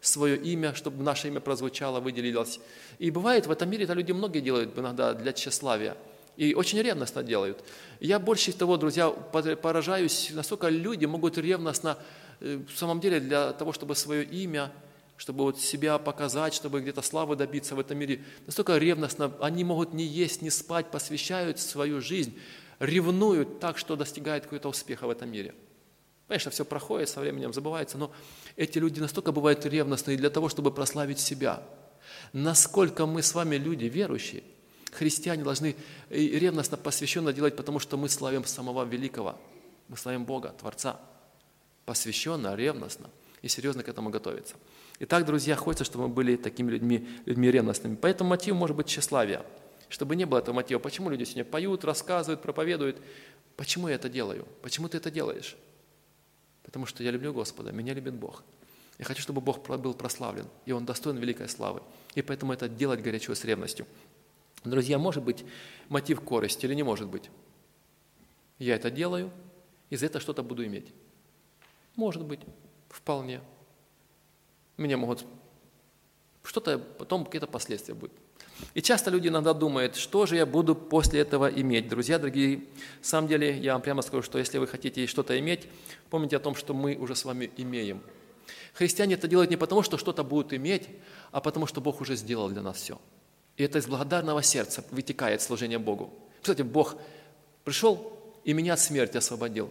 свое 0.00 0.36
имя, 0.36 0.74
чтобы 0.74 1.02
наше 1.02 1.28
имя 1.28 1.40
прозвучало, 1.40 2.00
выделилось. 2.00 2.60
И 2.98 3.10
бывает 3.10 3.46
в 3.46 3.50
этом 3.50 3.70
мире, 3.70 3.84
это 3.84 3.94
люди 3.94 4.12
многие 4.12 4.40
делают 4.40 4.76
иногда 4.78 5.14
для 5.14 5.32
тщеславия, 5.32 5.96
и 6.36 6.54
очень 6.54 6.80
ревностно 6.82 7.22
делают. 7.22 7.64
Я 8.00 8.18
больше 8.18 8.52
того, 8.52 8.76
друзья, 8.76 9.08
поражаюсь, 9.08 10.30
насколько 10.32 10.68
люди 10.68 11.06
могут 11.06 11.38
ревностно 11.38 11.96
в 12.44 12.76
самом 12.76 13.00
деле 13.00 13.20
для 13.20 13.52
того, 13.52 13.72
чтобы 13.72 13.94
свое 13.94 14.22
имя, 14.22 14.70
чтобы 15.16 15.44
вот 15.44 15.60
себя 15.60 15.98
показать, 15.98 16.52
чтобы 16.52 16.80
где-то 16.80 17.00
славы 17.00 17.36
добиться 17.36 17.74
в 17.74 17.78
этом 17.78 17.96
мире, 17.96 18.22
настолько 18.46 18.76
ревностно, 18.76 19.32
они 19.40 19.64
могут 19.64 19.94
не 19.94 20.04
есть, 20.04 20.42
не 20.42 20.50
спать, 20.50 20.90
посвящают 20.90 21.58
свою 21.58 22.00
жизнь, 22.00 22.38
ревнуют 22.80 23.60
так, 23.60 23.78
что 23.78 23.96
достигают 23.96 24.44
какого-то 24.44 24.68
успеха 24.68 25.06
в 25.06 25.10
этом 25.10 25.30
мире. 25.30 25.54
Конечно, 26.28 26.50
все 26.50 26.64
проходит, 26.64 27.08
со 27.08 27.20
временем 27.20 27.52
забывается, 27.52 27.96
но 27.96 28.12
эти 28.56 28.78
люди 28.78 29.00
настолько 29.00 29.32
бывают 29.32 29.64
ревностные 29.64 30.16
для 30.16 30.30
того, 30.30 30.48
чтобы 30.48 30.70
прославить 30.70 31.20
себя. 31.20 31.62
Насколько 32.32 33.06
мы 33.06 33.22
с 33.22 33.34
вами 33.34 33.56
люди 33.56 33.86
верующие, 33.86 34.42
христиане 34.92 35.44
должны 35.44 35.76
ревностно, 36.10 36.76
посвященно 36.76 37.32
делать, 37.32 37.56
потому 37.56 37.78
что 37.78 37.96
мы 37.96 38.08
славим 38.08 38.44
самого 38.44 38.84
великого, 38.84 39.38
мы 39.88 39.96
славим 39.96 40.24
Бога, 40.24 40.54
Творца– 40.58 41.00
посвященно, 41.84 42.54
ревностно 42.54 43.10
и 43.42 43.48
серьезно 43.48 43.82
к 43.82 43.88
этому 43.88 44.10
готовиться. 44.10 44.56
Итак, 45.00 45.26
друзья, 45.26 45.56
хочется, 45.56 45.84
чтобы 45.84 46.08
мы 46.08 46.14
были 46.14 46.36
такими 46.36 46.70
людьми, 46.70 47.08
людьми 47.26 47.50
ревностными. 47.50 47.96
Поэтому 47.96 48.30
мотив 48.30 48.54
может 48.54 48.76
быть 48.76 48.86
тщеславие, 48.86 49.42
чтобы 49.88 50.16
не 50.16 50.24
было 50.24 50.38
этого 50.38 50.54
мотива. 50.54 50.78
Почему 50.78 51.10
люди 51.10 51.24
сегодня 51.24 51.44
поют, 51.44 51.84
рассказывают, 51.84 52.42
проповедуют? 52.42 53.00
Почему 53.56 53.88
я 53.88 53.96
это 53.96 54.08
делаю? 54.08 54.46
Почему 54.62 54.88
ты 54.88 54.98
это 54.98 55.10
делаешь? 55.10 55.56
Потому 56.62 56.86
что 56.86 57.02
я 57.02 57.10
люблю 57.10 57.32
Господа, 57.32 57.72
меня 57.72 57.92
любит 57.92 58.14
Бог. 58.14 58.42
Я 58.98 59.04
хочу, 59.04 59.22
чтобы 59.22 59.40
Бог 59.40 59.66
был 59.66 59.94
прославлен, 59.94 60.46
и 60.66 60.72
Он 60.72 60.86
достоин 60.86 61.16
великой 61.16 61.48
славы. 61.48 61.82
И 62.14 62.22
поэтому 62.22 62.52
это 62.52 62.68
делать 62.68 63.02
горячо 63.02 63.34
с 63.34 63.44
ревностью. 63.44 63.86
Друзья, 64.64 64.98
может 64.98 65.22
быть 65.22 65.44
мотив 65.88 66.20
корости 66.20 66.64
или 66.64 66.74
не 66.74 66.82
может 66.82 67.08
быть? 67.08 67.28
Я 68.58 68.76
это 68.76 68.90
делаю, 68.90 69.30
и 69.90 69.96
за 69.96 70.06
это 70.06 70.20
что-то 70.20 70.42
буду 70.42 70.64
иметь. 70.64 70.86
Может 71.96 72.24
быть, 72.24 72.40
вполне. 72.88 73.40
Меня 74.76 74.96
могут... 74.96 75.24
Что-то 76.42 76.78
потом 76.78 77.24
какие-то 77.24 77.46
последствия 77.46 77.94
будут. 77.94 78.12
И 78.74 78.82
часто 78.82 79.10
люди 79.10 79.28
иногда 79.28 79.54
думают, 79.54 79.96
что 79.96 80.26
же 80.26 80.36
я 80.36 80.46
буду 80.46 80.74
после 80.74 81.20
этого 81.20 81.48
иметь. 81.48 81.88
Друзья, 81.88 82.18
дорогие, 82.18 82.58
на 82.58 82.64
самом 83.04 83.28
деле 83.28 83.56
я 83.58 83.72
вам 83.72 83.82
прямо 83.82 84.02
скажу, 84.02 84.22
что 84.22 84.38
если 84.38 84.58
вы 84.58 84.66
хотите 84.66 85.06
что-то 85.06 85.38
иметь, 85.38 85.66
помните 86.10 86.36
о 86.36 86.40
том, 86.40 86.54
что 86.54 86.74
мы 86.74 86.96
уже 86.96 87.14
с 87.14 87.24
вами 87.24 87.50
имеем. 87.56 88.02
Христиане 88.74 89.14
это 89.14 89.28
делают 89.28 89.50
не 89.50 89.56
потому, 89.56 89.82
что 89.82 89.96
что-то 89.96 90.22
будут 90.24 90.52
иметь, 90.52 90.88
а 91.30 91.40
потому, 91.40 91.66
что 91.66 91.80
Бог 91.80 92.00
уже 92.00 92.16
сделал 92.16 92.48
для 92.50 92.62
нас 92.62 92.76
все. 92.76 93.00
И 93.56 93.62
это 93.62 93.78
из 93.78 93.86
благодарного 93.86 94.42
сердца 94.42 94.84
вытекает 94.90 95.40
служение 95.40 95.78
Богу. 95.78 96.12
Кстати, 96.42 96.62
Бог 96.62 96.96
пришел 97.64 98.18
и 98.44 98.52
меня 98.52 98.74
от 98.74 98.80
смерти 98.80 99.16
освободил 99.16 99.70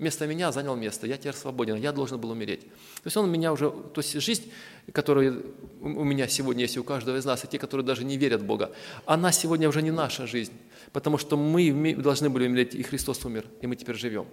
вместо 0.00 0.26
меня 0.26 0.50
занял 0.50 0.74
место, 0.76 1.06
я 1.06 1.18
теперь 1.18 1.34
свободен, 1.34 1.76
я 1.76 1.92
должен 1.92 2.18
был 2.18 2.30
умереть. 2.30 2.62
То 2.62 3.04
есть 3.04 3.16
он 3.18 3.30
меня 3.30 3.52
уже, 3.52 3.70
то 3.70 4.00
есть 4.00 4.18
жизнь, 4.20 4.50
которая 4.92 5.36
у 5.82 6.04
меня 6.04 6.26
сегодня 6.26 6.62
есть, 6.62 6.78
у 6.78 6.84
каждого 6.84 7.18
из 7.18 7.26
нас, 7.26 7.44
и 7.44 7.46
те, 7.46 7.58
которые 7.58 7.86
даже 7.86 8.02
не 8.02 8.16
верят 8.16 8.40
в 8.40 8.46
Бога, 8.46 8.72
она 9.04 9.30
сегодня 9.30 9.68
уже 9.68 9.82
не 9.82 9.90
наша 9.90 10.26
жизнь, 10.26 10.54
потому 10.92 11.18
что 11.18 11.36
мы 11.36 11.94
должны 11.94 12.30
были 12.30 12.46
умереть, 12.46 12.74
и 12.74 12.82
Христос 12.82 13.24
умер, 13.26 13.44
и 13.60 13.66
мы 13.66 13.76
теперь 13.76 13.94
живем. 13.94 14.26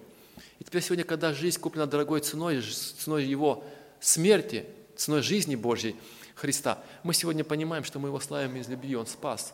И 0.60 0.64
теперь 0.64 0.82
сегодня, 0.82 1.04
когда 1.04 1.34
жизнь 1.34 1.60
куплена 1.60 1.86
дорогой 1.86 2.22
ценой, 2.22 2.62
ценой 2.62 3.26
Его 3.26 3.66
смерти, 4.00 4.64
ценой 4.96 5.22
жизни 5.22 5.58
Божьей, 5.58 5.98
Христа, 6.36 6.82
мы 7.04 7.14
сегодня 7.14 7.44
понимаем, 7.44 7.84
что 7.84 8.00
мы 8.00 8.08
Его 8.08 8.22
славим 8.22 8.56
из 8.56 8.70
любви, 8.70 8.96
Он 8.96 9.06
спас. 9.06 9.54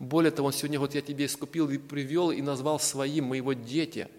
Более 0.00 0.32
того, 0.32 0.48
Он 0.48 0.52
сегодня, 0.52 0.80
вот 0.80 0.96
я 0.96 1.00
тебе 1.00 1.26
искупил 1.26 1.70
и 1.70 1.78
привел, 1.78 2.32
и 2.32 2.42
назвал 2.42 2.80
своим, 2.80 3.26
мы 3.26 3.36
Его 3.36 3.52
дети– 3.52 4.08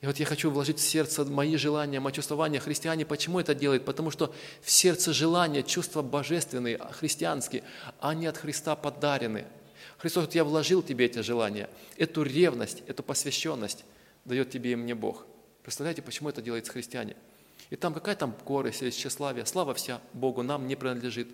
и 0.00 0.06
вот 0.06 0.16
я 0.16 0.24
хочу 0.24 0.50
вложить 0.50 0.78
в 0.78 0.82
сердце 0.82 1.24
мои 1.26 1.56
желания, 1.56 2.00
мои 2.00 2.12
чувствования. 2.12 2.58
Христиане 2.58 3.04
почему 3.04 3.38
это 3.38 3.54
делают? 3.54 3.84
Потому 3.84 4.10
что 4.10 4.34
в 4.62 4.70
сердце 4.70 5.12
желания, 5.12 5.62
чувства 5.62 6.00
божественные, 6.00 6.78
христианские, 6.78 7.64
они 8.00 8.26
от 8.26 8.38
Христа 8.38 8.76
подарены. 8.76 9.44
Христос, 9.98 10.24
вот 10.24 10.34
я 10.34 10.44
вложил 10.44 10.82
тебе 10.82 11.04
эти 11.04 11.18
желания, 11.18 11.68
эту 11.98 12.22
ревность, 12.22 12.82
эту 12.86 13.02
посвященность 13.02 13.84
дает 14.24 14.50
тебе 14.50 14.72
и 14.72 14.76
мне 14.76 14.94
Бог. 14.94 15.26
Представляете, 15.62 16.00
почему 16.00 16.30
это 16.30 16.40
делает 16.40 16.66
христиане? 16.66 17.14
И 17.68 17.76
там 17.76 17.92
какая 17.92 18.16
там 18.16 18.34
горесть 18.46 18.80
или 18.80 18.90
тщеславие? 18.90 19.44
Слава 19.44 19.74
вся 19.74 20.00
Богу 20.14 20.42
нам 20.42 20.66
не 20.66 20.76
принадлежит. 20.76 21.28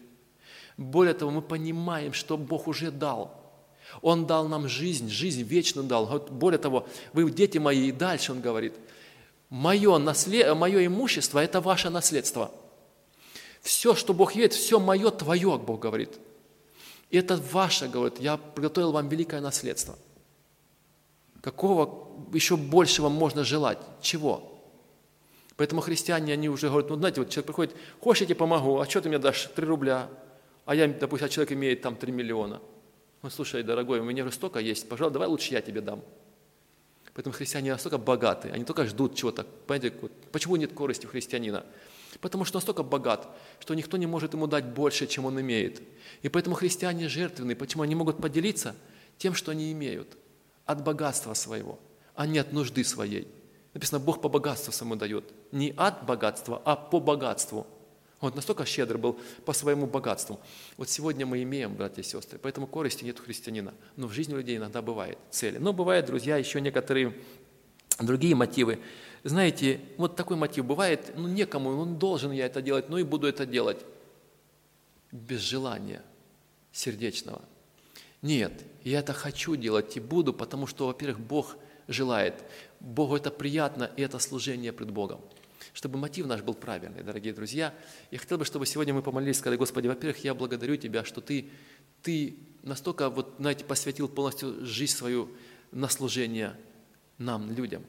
Более 0.77 1.15
того, 1.15 1.31
мы 1.31 1.41
понимаем, 1.41 2.13
что 2.13 2.37
Бог 2.37 2.67
уже 2.67 2.91
дал– 2.91 3.41
он 4.03 4.27
дал 4.27 4.49
нам 4.49 4.69
жизнь, 4.69 5.09
жизнь 5.09 5.43
вечно 5.43 5.83
дал. 5.83 6.07
Более 6.31 6.59
того, 6.59 6.87
вы 7.13 7.31
дети 7.31 7.59
мои, 7.59 7.89
и 7.89 7.93
дальше 7.93 8.33
он 8.33 8.41
говорит, 8.41 8.75
мое, 9.49 9.99
наслед... 9.99 10.55
мое 10.57 10.87
имущество– 10.87 11.39
это 11.45 11.61
ваше 11.61 11.91
наследство. 11.91 12.51
Все, 13.63 13.95
что 13.95 14.15
Бог 14.15 14.35
видит, 14.35 14.53
все 14.53 14.79
мое, 14.79 15.11
твое, 15.11 15.59
Бог 15.59 15.81
говорит. 15.81 16.19
И 17.11 17.19
это 17.19 17.37
ваше, 17.37 17.89
говорит, 17.89 18.21
я 18.21 18.37
приготовил 18.37 18.93
вам 18.93 19.09
великое 19.09 19.41
наследство. 19.41 19.97
Какого 21.41 22.09
еще 22.33 22.57
большего 22.57 23.09
можно 23.09 23.45
желать? 23.45 23.79
Чего? 24.01 24.53
Поэтому 25.57 25.81
христиане, 25.81 26.33
они 26.35 26.49
уже 26.49 26.69
говорят, 26.69 26.91
ну, 26.91 26.97
знаете, 26.97 27.21
вот 27.21 27.31
человек 27.31 27.47
приходит, 27.47 27.77
хочешь, 28.01 28.23
я 28.23 28.27
тебе 28.27 28.37
помогу, 28.37 28.79
а 28.79 28.89
что 28.89 29.01
ты 29.01 29.09
мне 29.09 29.19
дашь? 29.19 29.49
Три 29.55 29.65
рубля. 29.65 30.09
А 30.65 30.75
я, 30.75 30.89
допустим, 30.89 31.29
человек 31.29 31.53
имеет 31.53 31.83
там 31.83 31.97
три 31.97 32.13
миллиона– 32.13 32.61
он, 33.27 33.31
слушай, 33.31 33.63
дорогой, 33.63 34.01
у 34.01 34.05
меня 34.05 34.25
уже 34.25 34.33
столько 34.33 34.59
есть, 34.59 34.89
пожалуйста, 34.89 35.15
давай 35.15 35.29
лучше 35.29 35.53
я 35.53 35.61
тебе 35.61 35.81
дам. 35.81 36.03
Поэтому 37.15 37.35
христиане 37.35 37.73
настолько 37.73 37.99
богаты, 37.99 38.51
они 38.51 38.65
только 38.65 38.85
ждут 38.87 39.15
чего-то. 39.15 39.45
Понимаете, 39.67 39.97
почему 40.33 40.57
нет 40.57 40.73
корости 40.73 41.07
у 41.07 41.09
христианина? 41.09 41.65
Потому 42.21 42.45
что 42.45 42.59
настолько 42.59 42.83
богат, 42.83 43.29
что 43.59 43.75
никто 43.75 43.97
не 43.97 44.07
может 44.07 44.35
ему 44.35 44.47
дать 44.47 44.65
больше, 44.65 45.07
чем 45.07 45.25
он 45.27 45.41
имеет. 45.41 45.83
И 46.23 46.29
поэтому 46.29 46.57
христиане 46.57 47.09
жертвенные. 47.09 47.57
Почему 47.57 47.83
они 47.83 47.95
могут 47.95 48.19
поделиться 48.19 48.75
тем, 49.19 49.35
что 49.35 49.51
они 49.51 49.73
имеют, 49.73 50.17
от 50.65 50.83
богатства 50.83 51.35
своего, 51.35 51.79
а 52.15 52.27
не 52.27 52.39
от 52.39 52.53
нужды 52.53 52.85
своей. 52.85 53.29
Написано, 53.75 53.99
Бог 53.99 54.21
по 54.21 54.29
богатству 54.29 54.73
самому 54.73 54.97
дает. 54.97 55.25
Не 55.53 55.73
от 55.77 56.05
богатства, 56.05 56.61
а 56.65 56.77
по 56.77 57.01
богатству– 57.01 57.67
он 58.21 58.33
настолько 58.35 58.65
щедр 58.65 58.97
был 58.97 59.19
по 59.45 59.53
своему 59.53 59.87
богатству. 59.87 60.41
Вот 60.77 60.89
сегодня 60.89 61.27
мы 61.27 61.43
имеем, 61.43 61.75
братья 61.75 62.01
и 62.01 62.05
сестры, 62.05 62.39
поэтому 62.39 62.67
корости 62.67 63.05
нет 63.05 63.21
у 63.21 63.23
христианина. 63.23 63.75
Но 63.97 64.07
в 64.07 64.13
жизни 64.13 64.35
людей 64.35 64.57
иногда 64.57 64.81
бывает 64.81 65.19
цели. 65.31 65.59
Но 65.59 65.73
бывают, 65.73 66.07
друзья, 66.07 66.37
еще 66.37 66.61
некоторые 66.61 67.15
другие 68.01 68.35
мотивы. 68.35 68.79
Знаете, 69.23 69.81
вот 69.99 70.17
такой 70.17 70.37
мотив 70.37 70.65
бывает, 70.65 71.13
ну 71.17 71.29
некому, 71.29 71.85
ну 71.85 71.97
должен 71.97 72.31
я 72.33 72.47
это 72.47 72.63
делать, 72.63 72.89
ну 72.89 72.97
и 72.97 73.03
буду 73.03 73.27
это 73.27 73.45
делать. 73.45 73.85
Без 75.13 75.41
желания 75.41 76.03
сердечного. 76.73 77.43
Нет, 78.23 78.53
я 78.83 79.01
это 79.01 79.13
хочу 79.13 79.57
делать 79.57 79.97
и 79.97 80.01
буду, 80.01 80.33
потому 80.33 80.67
что, 80.67 80.87
во-первых, 80.87 81.21
Бог 81.21 81.57
желает. 81.87 82.45
Богу 82.81 83.17
это 83.17 83.31
приятно, 83.31 83.91
и 83.97 84.03
это 84.03 84.19
служение 84.19 84.73
пред 84.73 84.91
Богом. 84.91 85.21
Чтобы 85.73 85.99
мотив 85.99 86.27
наш 86.27 86.43
был 86.43 86.55
правильный, 86.55 87.03
дорогие 87.03 87.33
друзья. 87.33 87.75
Я 88.11 88.19
хотел 88.19 88.39
бы, 88.39 88.45
чтобы 88.45 88.67
сегодня 88.67 88.95
мы 88.95 89.03
помолились, 89.03 89.39
сказали, 89.39 89.57
Господи, 89.57 89.89
во-первых, 89.89 90.23
я 90.25 90.35
благодарю 90.35 90.77
Тебя, 90.77 91.05
что 91.05 91.21
Ты, 91.21 91.49
Ты 92.03 92.37
настолько, 92.63 93.11
вот, 93.11 93.35
знаете, 93.39 93.65
посвятил 93.65 94.09
полностью 94.09 94.65
жизнь 94.65 94.95
свою 94.95 95.31
на 95.73 95.89
служение 95.89 96.57
нам, 97.19 97.51
людям, 97.53 97.85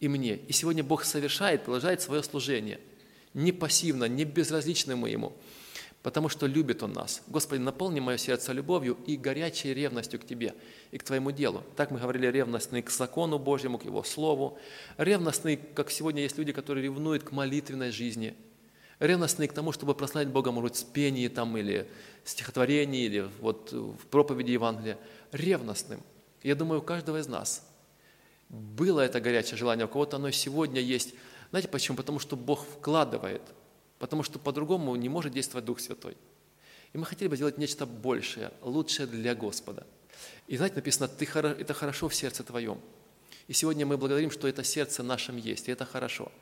и 0.00 0.08
мне. 0.08 0.36
И 0.36 0.52
сегодня 0.52 0.84
Бог 0.84 1.04
совершает, 1.04 1.64
продолжает 1.64 2.00
свое 2.00 2.22
служение. 2.22 2.80
Не 3.34 3.52
пассивно, 3.52 4.04
не 4.04 4.24
безразличны 4.24 4.96
мы 4.96 5.10
Ему 5.10 5.36
потому 6.06 6.28
что 6.28 6.46
любит 6.46 6.84
Он 6.84 6.92
нас. 6.92 7.20
Господи, 7.26 7.58
наполни 7.58 7.98
мое 7.98 8.16
сердце 8.16 8.52
любовью 8.52 8.96
и 9.08 9.16
горячей 9.16 9.74
ревностью 9.74 10.20
к 10.20 10.24
Тебе 10.24 10.54
и 10.92 10.98
к 10.98 11.02
Твоему 11.02 11.32
делу. 11.32 11.64
Так 11.74 11.90
мы 11.90 11.98
говорили, 11.98 12.28
ревностный 12.28 12.80
к 12.80 12.90
закону 12.90 13.40
Божьему, 13.40 13.76
к 13.76 13.84
Его 13.84 14.04
Слову. 14.04 14.56
Ревностный, 14.98 15.56
как 15.56 15.90
сегодня 15.90 16.22
есть 16.22 16.38
люди, 16.38 16.52
которые 16.52 16.84
ревнуют 16.84 17.24
к 17.24 17.32
молитвенной 17.32 17.90
жизни. 17.90 18.36
Ревностный 19.00 19.48
к 19.48 19.52
тому, 19.52 19.72
чтобы 19.72 19.96
прославить 19.96 20.28
Бога, 20.28 20.52
может 20.52 20.76
в 20.76 20.92
пении 20.92 21.26
там, 21.26 21.56
или 21.56 21.88
стихотворении, 22.22 23.06
или 23.06 23.28
вот 23.40 23.72
в 23.72 24.06
проповеди 24.06 24.52
Евангелия. 24.52 24.98
Ревностным. 25.32 26.00
Я 26.44 26.54
думаю, 26.54 26.82
у 26.82 26.84
каждого 26.84 27.18
из 27.18 27.26
нас 27.26 27.68
было 28.48 29.00
это 29.00 29.20
горячее 29.20 29.56
желание, 29.56 29.86
у 29.86 29.88
кого-то 29.88 30.18
оно 30.18 30.30
сегодня 30.30 30.80
есть. 30.80 31.14
Знаете 31.50 31.66
почему? 31.66 31.96
Потому 31.96 32.20
что 32.20 32.36
Бог 32.36 32.64
вкладывает– 32.64 33.42
потому 33.98 34.22
что 34.22 34.38
по-другому 34.38 34.94
не 34.96 35.08
может 35.08 35.32
действовать 35.32 35.64
Дух 35.64 35.80
Святой. 35.80 36.16
И 36.92 36.98
мы 36.98 37.04
хотели 37.04 37.28
бы 37.28 37.36
сделать 37.36 37.58
нечто 37.58 37.86
большее, 37.86 38.52
лучшее 38.62 39.06
для 39.06 39.34
Господа. 39.34 39.86
И 40.46 40.56
знаете, 40.56 40.76
написано, 40.76 41.08
ты, 41.08 41.24
это 41.26 41.74
хорошо 41.74 42.08
в 42.08 42.14
сердце 42.14 42.42
твоем. 42.44 42.80
И 43.48 43.52
сегодня 43.52 43.86
мы 43.86 43.96
благодарим, 43.96 44.30
что 44.30 44.48
это 44.48 44.64
сердце 44.64 45.02
нашем 45.02 45.36
есть, 45.36 45.68
и 45.68 45.72
это 45.72 45.84
хорошо. 45.84 46.32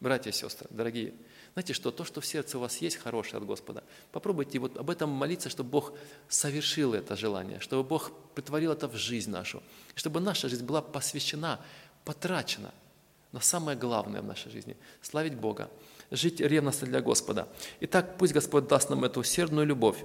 Братья 0.00 0.30
и 0.30 0.32
сестры, 0.32 0.66
дорогие, 0.70 1.14
знаете 1.54 1.72
что, 1.72 1.90
то, 1.90 2.04
что 2.04 2.20
в 2.20 2.26
сердце 2.26 2.58
у 2.58 2.60
вас 2.60 2.78
есть 2.78 2.96
хорошее 2.96 3.38
от 3.38 3.46
Господа, 3.46 3.84
попробуйте 4.10 4.58
вот 4.58 4.76
об 4.76 4.90
этом 4.90 5.08
молиться, 5.08 5.48
чтобы 5.48 5.70
Бог 5.70 5.92
совершил 6.28 6.94
это 6.94 7.16
желание, 7.16 7.60
чтобы 7.60 7.88
Бог 7.88 8.10
притворил 8.34 8.72
это 8.72 8.88
в 8.88 8.96
жизнь 8.96 9.30
нашу, 9.30 9.62
чтобы 9.94 10.20
наша 10.20 10.48
жизнь 10.48 10.64
была 10.64 10.82
посвящена, 10.82 11.60
потрачена 12.04 12.74
на 13.30 13.40
самое 13.40 13.78
главное 13.78 14.20
в 14.20 14.26
нашей 14.26 14.50
жизни– 14.50 14.76
славить 15.02 15.34
Бога, 15.34 15.70
жить 16.10 16.40
ревностно 16.40 16.86
для 16.86 17.00
Господа. 17.00 17.48
Итак, 17.80 18.16
пусть 18.18 18.32
Господь 18.32 18.66
даст 18.66 18.90
нам 18.90 19.04
эту 19.04 19.20
усердную 19.20 19.66
любовь, 19.66 20.04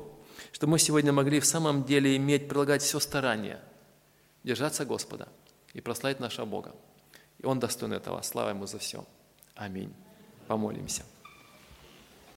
чтобы 0.51 0.71
мы 0.71 0.79
сегодня 0.79 1.11
могли 1.11 1.39
в 1.39 1.45
самом 1.45 1.83
деле 1.83 2.15
иметь, 2.15 2.47
прилагать 2.47 2.81
все 2.81 2.99
старание, 2.99 3.59
держаться 4.43 4.85
Господа 4.85 5.27
и 5.73 5.81
прославить 5.81 6.19
нашего 6.19 6.45
Бога. 6.45 6.75
И 7.39 7.45
Он 7.45 7.59
достоин 7.59 7.93
этого. 7.93 8.21
Слава 8.21 8.49
Ему 8.49 8.65
за 8.65 8.79
все. 8.79 9.05
Аминь. 9.55 9.93
Помолимся. 10.47 11.03